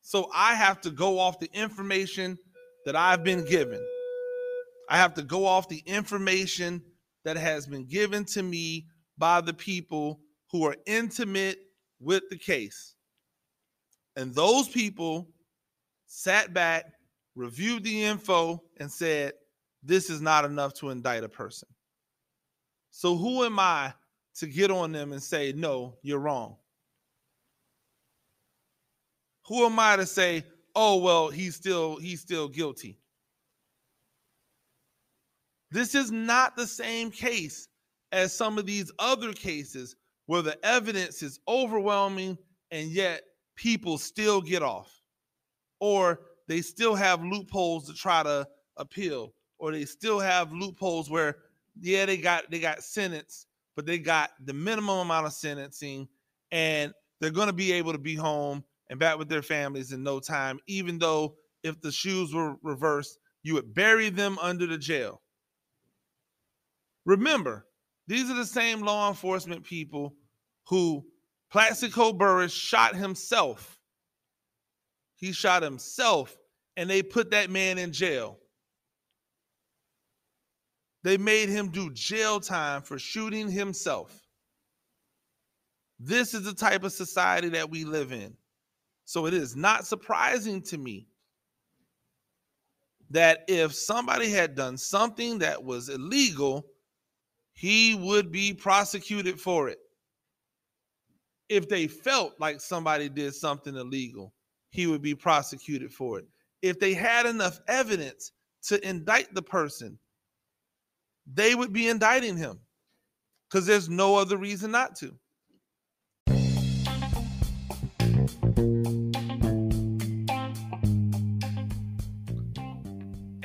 So 0.00 0.30
I 0.34 0.54
have 0.54 0.80
to 0.82 0.90
go 0.90 1.18
off 1.18 1.38
the 1.38 1.50
information 1.52 2.38
that 2.84 2.96
I've 2.96 3.24
been 3.24 3.44
given. 3.44 3.84
I 4.88 4.98
have 4.98 5.14
to 5.14 5.22
go 5.22 5.46
off 5.46 5.68
the 5.68 5.82
information 5.86 6.82
that 7.24 7.36
has 7.36 7.66
been 7.66 7.86
given 7.86 8.24
to 8.26 8.42
me 8.42 8.86
by 9.16 9.40
the 9.40 9.54
people 9.54 10.20
who 10.50 10.64
are 10.66 10.76
intimate 10.86 11.58
with 12.00 12.22
the 12.30 12.36
case. 12.36 12.94
And 14.16 14.34
those 14.34 14.68
people 14.68 15.28
sat 16.06 16.52
back, 16.52 16.92
reviewed 17.34 17.82
the 17.82 18.04
info, 18.04 18.62
and 18.78 18.90
said, 18.92 19.32
This 19.82 20.10
is 20.10 20.20
not 20.20 20.44
enough 20.44 20.74
to 20.74 20.90
indict 20.90 21.24
a 21.24 21.28
person. 21.28 21.68
So 22.96 23.16
who 23.16 23.42
am 23.42 23.58
I 23.58 23.92
to 24.36 24.46
get 24.46 24.70
on 24.70 24.92
them 24.92 25.10
and 25.10 25.20
say, 25.20 25.52
No, 25.52 25.96
you're 26.02 26.20
wrong? 26.20 26.56
Who 29.48 29.66
am 29.66 29.80
I 29.80 29.96
to 29.96 30.06
say, 30.06 30.44
oh 30.76 30.98
well, 30.98 31.28
he's 31.28 31.56
still 31.56 31.96
he's 31.96 32.20
still 32.20 32.48
guilty? 32.48 33.00
This 35.72 35.96
is 35.96 36.12
not 36.12 36.54
the 36.56 36.68
same 36.68 37.10
case 37.10 37.66
as 38.12 38.32
some 38.32 38.58
of 38.58 38.64
these 38.64 38.92
other 39.00 39.32
cases 39.32 39.96
where 40.26 40.42
the 40.42 40.64
evidence 40.64 41.20
is 41.20 41.40
overwhelming 41.48 42.38
and 42.70 42.90
yet 42.90 43.22
people 43.56 43.98
still 43.98 44.40
get 44.40 44.62
off 44.62 45.02
or 45.80 46.20
they 46.46 46.60
still 46.60 46.94
have 46.94 47.24
loopholes 47.24 47.88
to 47.88 47.92
try 47.92 48.22
to 48.22 48.46
appeal 48.76 49.34
or 49.58 49.72
they 49.72 49.84
still 49.84 50.20
have 50.20 50.52
loopholes 50.52 51.10
where 51.10 51.38
yeah 51.80 52.06
they 52.06 52.16
got 52.16 52.50
they 52.50 52.58
got 52.58 52.82
sentenced 52.82 53.46
but 53.76 53.86
they 53.86 53.98
got 53.98 54.30
the 54.44 54.52
minimum 54.52 54.98
amount 55.00 55.26
of 55.26 55.32
sentencing 55.32 56.08
and 56.52 56.92
they're 57.20 57.30
going 57.30 57.48
to 57.48 57.52
be 57.52 57.72
able 57.72 57.92
to 57.92 57.98
be 57.98 58.14
home 58.14 58.64
and 58.90 58.98
back 58.98 59.18
with 59.18 59.28
their 59.28 59.42
families 59.42 59.92
in 59.92 60.02
no 60.02 60.20
time, 60.20 60.60
even 60.66 60.98
though 60.98 61.36
if 61.62 61.80
the 61.80 61.90
shoes 61.90 62.34
were 62.34 62.56
reversed, 62.62 63.18
you 63.42 63.54
would 63.54 63.74
bury 63.74 64.10
them 64.10 64.38
under 64.40 64.66
the 64.66 64.78
jail. 64.78 65.22
Remember, 67.06 67.66
these 68.06 68.30
are 68.30 68.34
the 68.34 68.46
same 68.46 68.82
law 68.82 69.08
enforcement 69.08 69.64
people 69.64 70.14
who 70.68 71.04
Plaxico 71.50 72.12
Burress 72.12 72.52
shot 72.52 72.94
himself. 72.94 73.78
He 75.16 75.32
shot 75.32 75.62
himself 75.62 76.36
and 76.76 76.88
they 76.88 77.02
put 77.02 77.30
that 77.30 77.50
man 77.50 77.78
in 77.78 77.92
jail. 77.92 78.38
They 81.04 81.18
made 81.18 81.50
him 81.50 81.68
do 81.68 81.92
jail 81.92 82.40
time 82.40 82.80
for 82.80 82.98
shooting 82.98 83.50
himself. 83.50 84.26
This 86.00 86.32
is 86.32 86.44
the 86.44 86.54
type 86.54 86.82
of 86.82 86.92
society 86.92 87.50
that 87.50 87.70
we 87.70 87.84
live 87.84 88.10
in. 88.10 88.34
So 89.04 89.26
it 89.26 89.34
is 89.34 89.54
not 89.54 89.86
surprising 89.86 90.62
to 90.62 90.78
me 90.78 91.06
that 93.10 93.44
if 93.48 93.74
somebody 93.74 94.30
had 94.30 94.54
done 94.54 94.78
something 94.78 95.38
that 95.40 95.62
was 95.62 95.90
illegal, 95.90 96.64
he 97.52 97.94
would 97.94 98.32
be 98.32 98.54
prosecuted 98.54 99.38
for 99.38 99.68
it. 99.68 99.80
If 101.50 101.68
they 101.68 101.86
felt 101.86 102.32
like 102.40 102.62
somebody 102.62 103.10
did 103.10 103.34
something 103.34 103.76
illegal, 103.76 104.32
he 104.70 104.86
would 104.86 105.02
be 105.02 105.14
prosecuted 105.14 105.92
for 105.92 106.18
it. 106.18 106.24
If 106.62 106.80
they 106.80 106.94
had 106.94 107.26
enough 107.26 107.60
evidence 107.68 108.32
to 108.62 108.88
indict 108.88 109.34
the 109.34 109.42
person, 109.42 109.98
they 111.26 111.54
would 111.54 111.72
be 111.72 111.88
indicting 111.88 112.36
him 112.36 112.60
because 113.48 113.66
there's 113.66 113.88
no 113.88 114.16
other 114.16 114.36
reason 114.36 114.70
not 114.70 114.96
to. 114.96 115.18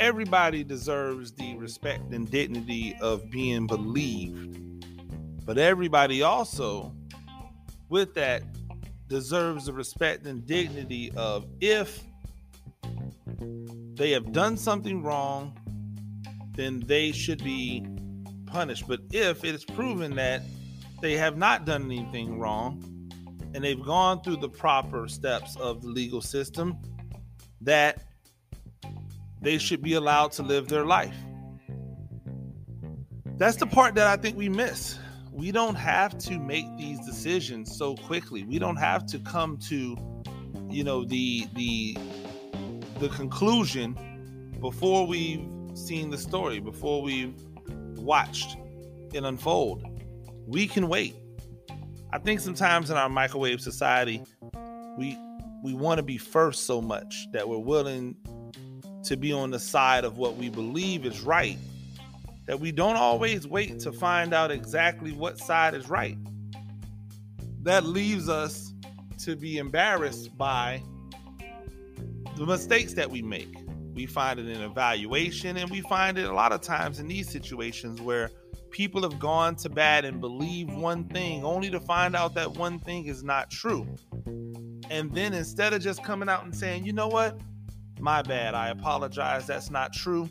everybody 0.09 0.63
deserves 0.63 1.33
the 1.33 1.55
respect 1.57 2.11
and 2.13 2.31
dignity 2.31 2.95
of 2.99 3.29
being 3.29 3.67
believed. 3.67 4.83
But 5.45 5.59
everybody 5.59 6.23
also, 6.23 6.95
with 7.89 8.15
that, 8.15 8.41
deserves 9.07 9.65
the 9.65 9.73
respect 9.73 10.25
and 10.25 10.45
dignity 10.47 11.11
of 11.15 11.45
if 11.61 12.03
they 13.93 14.09
have 14.11 14.31
done 14.31 14.57
something 14.57 15.03
wrong, 15.03 15.55
then 16.59 16.83
they 16.85 17.13
should 17.13 17.41
be 17.41 17.85
punished. 18.45 18.85
But 18.85 18.99
if 19.11 19.45
it 19.45 19.55
is 19.55 19.63
proven 19.63 20.15
that 20.15 20.41
they 21.01 21.13
have 21.13 21.37
not 21.37 21.65
done 21.65 21.85
anything 21.85 22.37
wrong 22.37 22.83
and 23.53 23.63
they've 23.63 23.81
gone 23.81 24.21
through 24.21 24.37
the 24.37 24.49
proper 24.49 25.07
steps 25.07 25.55
of 25.55 25.81
the 25.81 25.87
legal 25.87 26.21
system, 26.21 26.77
that 27.61 28.03
they 29.41 29.57
should 29.57 29.81
be 29.81 29.93
allowed 29.93 30.33
to 30.33 30.43
live 30.43 30.67
their 30.67 30.85
life. 30.85 31.15
That's 33.37 33.55
the 33.55 33.67
part 33.67 33.95
that 33.95 34.07
I 34.07 34.17
think 34.21 34.37
we 34.37 34.49
miss. 34.49 34.99
We 35.31 35.53
don't 35.53 35.75
have 35.75 36.17
to 36.19 36.37
make 36.37 36.65
these 36.77 36.99
decisions 37.05 37.77
so 37.77 37.95
quickly. 37.95 38.43
We 38.43 38.59
don't 38.59 38.75
have 38.75 39.05
to 39.07 39.19
come 39.19 39.57
to, 39.69 39.95
you 40.69 40.83
know, 40.83 41.05
the 41.05 41.47
the 41.53 41.97
the 42.99 43.07
conclusion 43.07 44.57
before 44.59 45.07
we've 45.07 45.47
seen 45.79 46.09
the 46.09 46.17
story, 46.17 46.59
before 46.59 47.01
we've 47.01 47.33
watched 47.97 48.57
it 49.13 49.23
unfold. 49.23 49.85
We 50.47 50.67
can 50.67 50.87
wait. 50.87 51.15
I 52.11 52.19
think 52.19 52.39
sometimes 52.39 52.89
in 52.89 52.97
our 52.97 53.09
microwave 53.09 53.61
society, 53.61 54.23
we 54.97 55.17
we 55.63 55.73
want 55.73 55.97
to 55.97 56.03
be 56.03 56.17
first 56.17 56.65
so 56.65 56.81
much 56.81 57.27
that 57.33 57.47
we're 57.47 57.57
willing 57.57 58.15
to 59.03 59.17
be 59.17 59.33
on 59.33 59.51
the 59.51 59.59
side 59.59 60.05
of 60.05 60.17
what 60.17 60.35
we 60.37 60.49
believe 60.49 61.05
is 61.05 61.21
right 61.21 61.57
that 62.49 62.59
we 62.59 62.71
don't 62.71 62.95
always 62.95 63.45
wait 63.45 63.77
to 63.77 63.91
find 63.91 64.33
out 64.33 64.49
exactly 64.49 65.11
what 65.11 65.37
side 65.37 65.75
is 65.75 65.87
right. 65.87 66.17
That 67.61 67.85
leaves 67.85 68.27
us 68.27 68.73
to 69.19 69.35
be 69.35 69.59
embarrassed 69.59 70.35
by 70.35 70.81
the 72.37 72.47
mistakes 72.47 72.93
that 72.93 73.11
we 73.11 73.21
make. 73.21 73.55
We 73.99 74.05
find 74.05 74.39
it 74.39 74.47
in 74.47 74.61
evaluation, 74.61 75.57
and 75.57 75.69
we 75.69 75.81
find 75.81 76.17
it 76.17 76.23
a 76.23 76.33
lot 76.33 76.53
of 76.53 76.61
times 76.61 76.99
in 76.99 77.09
these 77.09 77.29
situations 77.29 77.99
where 77.99 78.31
people 78.71 79.01
have 79.01 79.19
gone 79.19 79.57
to 79.57 79.67
bad 79.67 80.05
and 80.05 80.21
believe 80.21 80.71
one 80.71 81.03
thing 81.09 81.43
only 81.43 81.69
to 81.69 81.81
find 81.81 82.15
out 82.15 82.33
that 82.35 82.49
one 82.55 82.79
thing 82.79 83.07
is 83.07 83.25
not 83.25 83.51
true. 83.51 83.85
And 84.89 85.13
then 85.13 85.33
instead 85.33 85.73
of 85.73 85.81
just 85.81 86.01
coming 86.01 86.29
out 86.29 86.45
and 86.45 86.55
saying, 86.55 86.85
you 86.85 86.93
know 86.93 87.09
what, 87.09 87.41
my 87.99 88.21
bad. 88.21 88.55
I 88.55 88.69
apologize. 88.69 89.45
That's 89.45 89.69
not 89.69 89.91
true. 89.91 90.29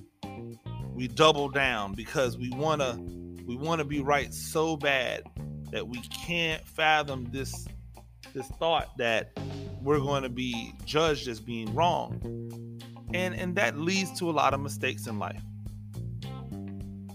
We 0.95 1.07
double 1.07 1.51
down 1.51 1.93
because 1.93 2.39
we 2.39 2.49
want 2.49 2.81
to 2.81 2.99
we 3.45 3.55
want 3.55 3.81
to 3.81 3.85
be 3.85 4.01
right 4.01 4.33
so 4.33 4.79
bad 4.79 5.25
that 5.73 5.87
we 5.87 6.01
can't 6.09 6.67
fathom 6.67 7.29
this 7.33 7.69
this 8.33 8.47
thought 8.59 8.97
that 8.97 9.39
we're 9.83 10.01
going 10.01 10.23
to 10.23 10.31
be 10.31 10.73
judged 10.87 11.29
as 11.29 11.39
being 11.39 11.75
wrong. 11.75 12.19
And 13.15 13.35
and 13.35 13.57
that 13.57 13.79
leads 13.79 14.19
to 14.19 14.31
a 14.31 14.33
lot 14.33 14.55
of 14.55 14.61
mistakes 14.61 15.07
in 15.07 15.19
life. 15.19 15.43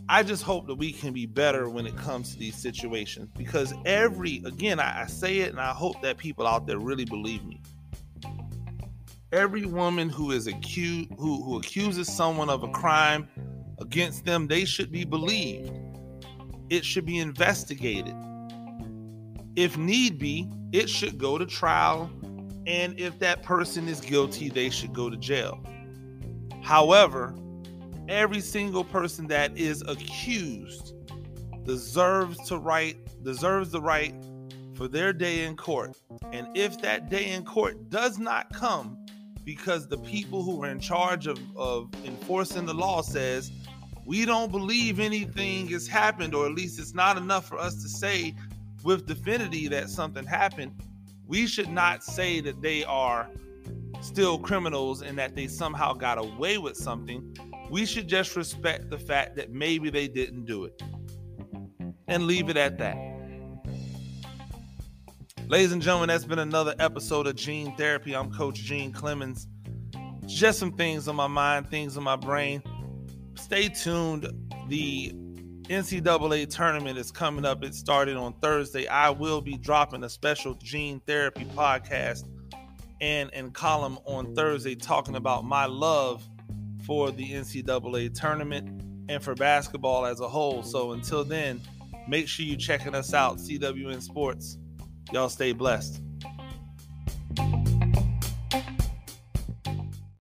I 0.09 0.21
just 0.21 0.43
hope 0.43 0.67
that 0.67 0.75
we 0.75 0.91
can 0.91 1.13
be 1.13 1.25
better 1.25 1.69
when 1.69 1.87
it 1.87 1.95
comes 1.95 2.33
to 2.33 2.39
these 2.39 2.55
situations 2.55 3.29
because 3.37 3.73
every, 3.85 4.43
again, 4.45 4.79
I, 4.79 5.03
I 5.03 5.05
say 5.07 5.39
it 5.39 5.49
and 5.49 5.59
I 5.59 5.71
hope 5.71 6.01
that 6.01 6.17
people 6.17 6.45
out 6.45 6.67
there 6.67 6.77
really 6.77 7.05
believe 7.05 7.43
me. 7.45 7.61
Every 9.31 9.65
woman 9.65 10.09
who 10.09 10.31
is 10.31 10.45
accused, 10.45 11.09
who, 11.17 11.41
who 11.41 11.57
accuses 11.57 12.13
someone 12.13 12.49
of 12.49 12.63
a 12.63 12.67
crime 12.67 13.27
against 13.79 14.25
them, 14.25 14.47
they 14.47 14.65
should 14.65 14.91
be 14.91 15.05
believed. 15.05 15.71
It 16.69 16.83
should 16.85 17.05
be 17.05 17.17
investigated. 17.17 18.15
If 19.55 19.77
need 19.77 20.19
be, 20.19 20.49
it 20.73 20.89
should 20.89 21.17
go 21.17 21.37
to 21.37 21.45
trial. 21.45 22.11
And 22.67 22.99
if 22.99 23.17
that 23.19 23.41
person 23.41 23.87
is 23.87 23.99
guilty, 24.01 24.49
they 24.49 24.69
should 24.69 24.93
go 24.93 25.09
to 25.09 25.17
jail. 25.17 25.63
However, 26.63 27.35
every 28.07 28.39
single 28.39 28.83
person 28.83 29.27
that 29.27 29.57
is 29.57 29.83
accused 29.87 30.93
deserves 31.65 32.37
to 32.47 32.57
right 32.57 32.97
deserves 33.23 33.71
the 33.71 33.81
right 33.81 34.15
for 34.73 34.87
their 34.87 35.13
day 35.13 35.43
in 35.43 35.55
court. 35.55 35.95
And 36.31 36.47
if 36.55 36.81
that 36.81 37.09
day 37.09 37.31
in 37.31 37.45
court 37.45 37.89
does 37.89 38.17
not 38.17 38.51
come 38.53 38.97
because 39.45 39.87
the 39.87 39.97
people 39.99 40.41
who 40.41 40.63
are 40.63 40.69
in 40.69 40.79
charge 40.79 41.27
of, 41.27 41.39
of 41.55 41.89
enforcing 42.05 42.65
the 42.65 42.73
law 42.73 43.01
says 43.01 43.51
we 44.05 44.25
don't 44.25 44.51
believe 44.51 44.99
anything 44.99 45.67
has 45.67 45.87
happened, 45.87 46.33
or 46.33 46.45
at 46.45 46.53
least 46.53 46.79
it's 46.79 46.93
not 46.93 47.17
enough 47.17 47.47
for 47.47 47.57
us 47.57 47.81
to 47.83 47.89
say 47.89 48.35
with 48.83 49.05
definity 49.05 49.67
that 49.69 49.89
something 49.89 50.25
happened, 50.25 50.73
we 51.25 51.47
should 51.47 51.69
not 51.69 52.03
say 52.03 52.41
that 52.41 52.61
they 52.61 52.83
are 52.83 53.29
still 54.03 54.37
criminals 54.37 55.01
and 55.01 55.17
that 55.17 55.35
they 55.35 55.47
somehow 55.47 55.93
got 55.93 56.17
away 56.17 56.57
with 56.57 56.75
something 56.75 57.33
we 57.73 57.87
should 57.87 58.07
just 58.07 58.35
respect 58.35 58.89
the 58.89 58.97
fact 58.99 59.35
that 59.35 59.51
maybe 59.51 59.89
they 59.89 60.07
didn't 60.07 60.45
do 60.45 60.65
it 60.65 60.81
and 62.07 62.27
leave 62.27 62.49
it 62.49 62.57
at 62.57 62.77
that. 62.77 62.95
Ladies 65.47 65.71
and 65.71 65.81
gentlemen, 65.81 66.09
that's 66.09 66.25
been 66.25 66.39
another 66.39 66.75
episode 66.79 67.25
of 67.25 67.35
Gene 67.35 67.75
Therapy. 67.75 68.15
I'm 68.15 68.31
Coach 68.31 68.57
Gene 68.57 68.93
Clemons. 68.93 69.47
Just 70.25 70.59
some 70.59 70.73
things 70.73 71.07
on 71.07 71.15
my 71.15 71.27
mind, 71.27 71.69
things 71.69 71.97
on 71.97 72.03
my 72.03 72.15
brain. 72.15 72.61
Stay 73.35 73.69
tuned. 73.69 74.27
The 74.69 75.11
NCAA 75.63 76.49
tournament 76.49 76.97
is 76.97 77.11
coming 77.11 77.43
up. 77.43 77.63
It 77.63 77.73
started 77.73 78.17
on 78.17 78.33
Thursday. 78.41 78.87
I 78.87 79.09
will 79.09 79.41
be 79.41 79.57
dropping 79.57 80.03
a 80.03 80.09
special 80.09 80.53
Gene 80.55 81.01
Therapy 81.07 81.45
podcast 81.55 82.23
and, 83.03 83.29
and 83.33 83.53
column 83.53 83.99
on 84.05 84.33
Thursday 84.33 84.75
talking 84.75 85.17
about 85.17 85.43
my 85.43 85.65
love 85.65 86.25
for 86.85 87.11
the 87.11 87.33
NCAA 87.33 88.17
tournament 88.17 88.81
and 89.09 89.21
for 89.21 89.35
basketball 89.35 90.05
as 90.05 90.21
a 90.21 90.27
whole. 90.29 90.63
So 90.63 90.93
until 90.93 91.25
then, 91.25 91.59
make 92.07 92.29
sure 92.29 92.45
you're 92.45 92.57
checking 92.57 92.95
us 92.95 93.13
out, 93.13 93.39
CWN 93.39 94.01
Sports. 94.01 94.57
Y'all 95.11 95.27
stay 95.27 95.51
blessed. 95.51 96.01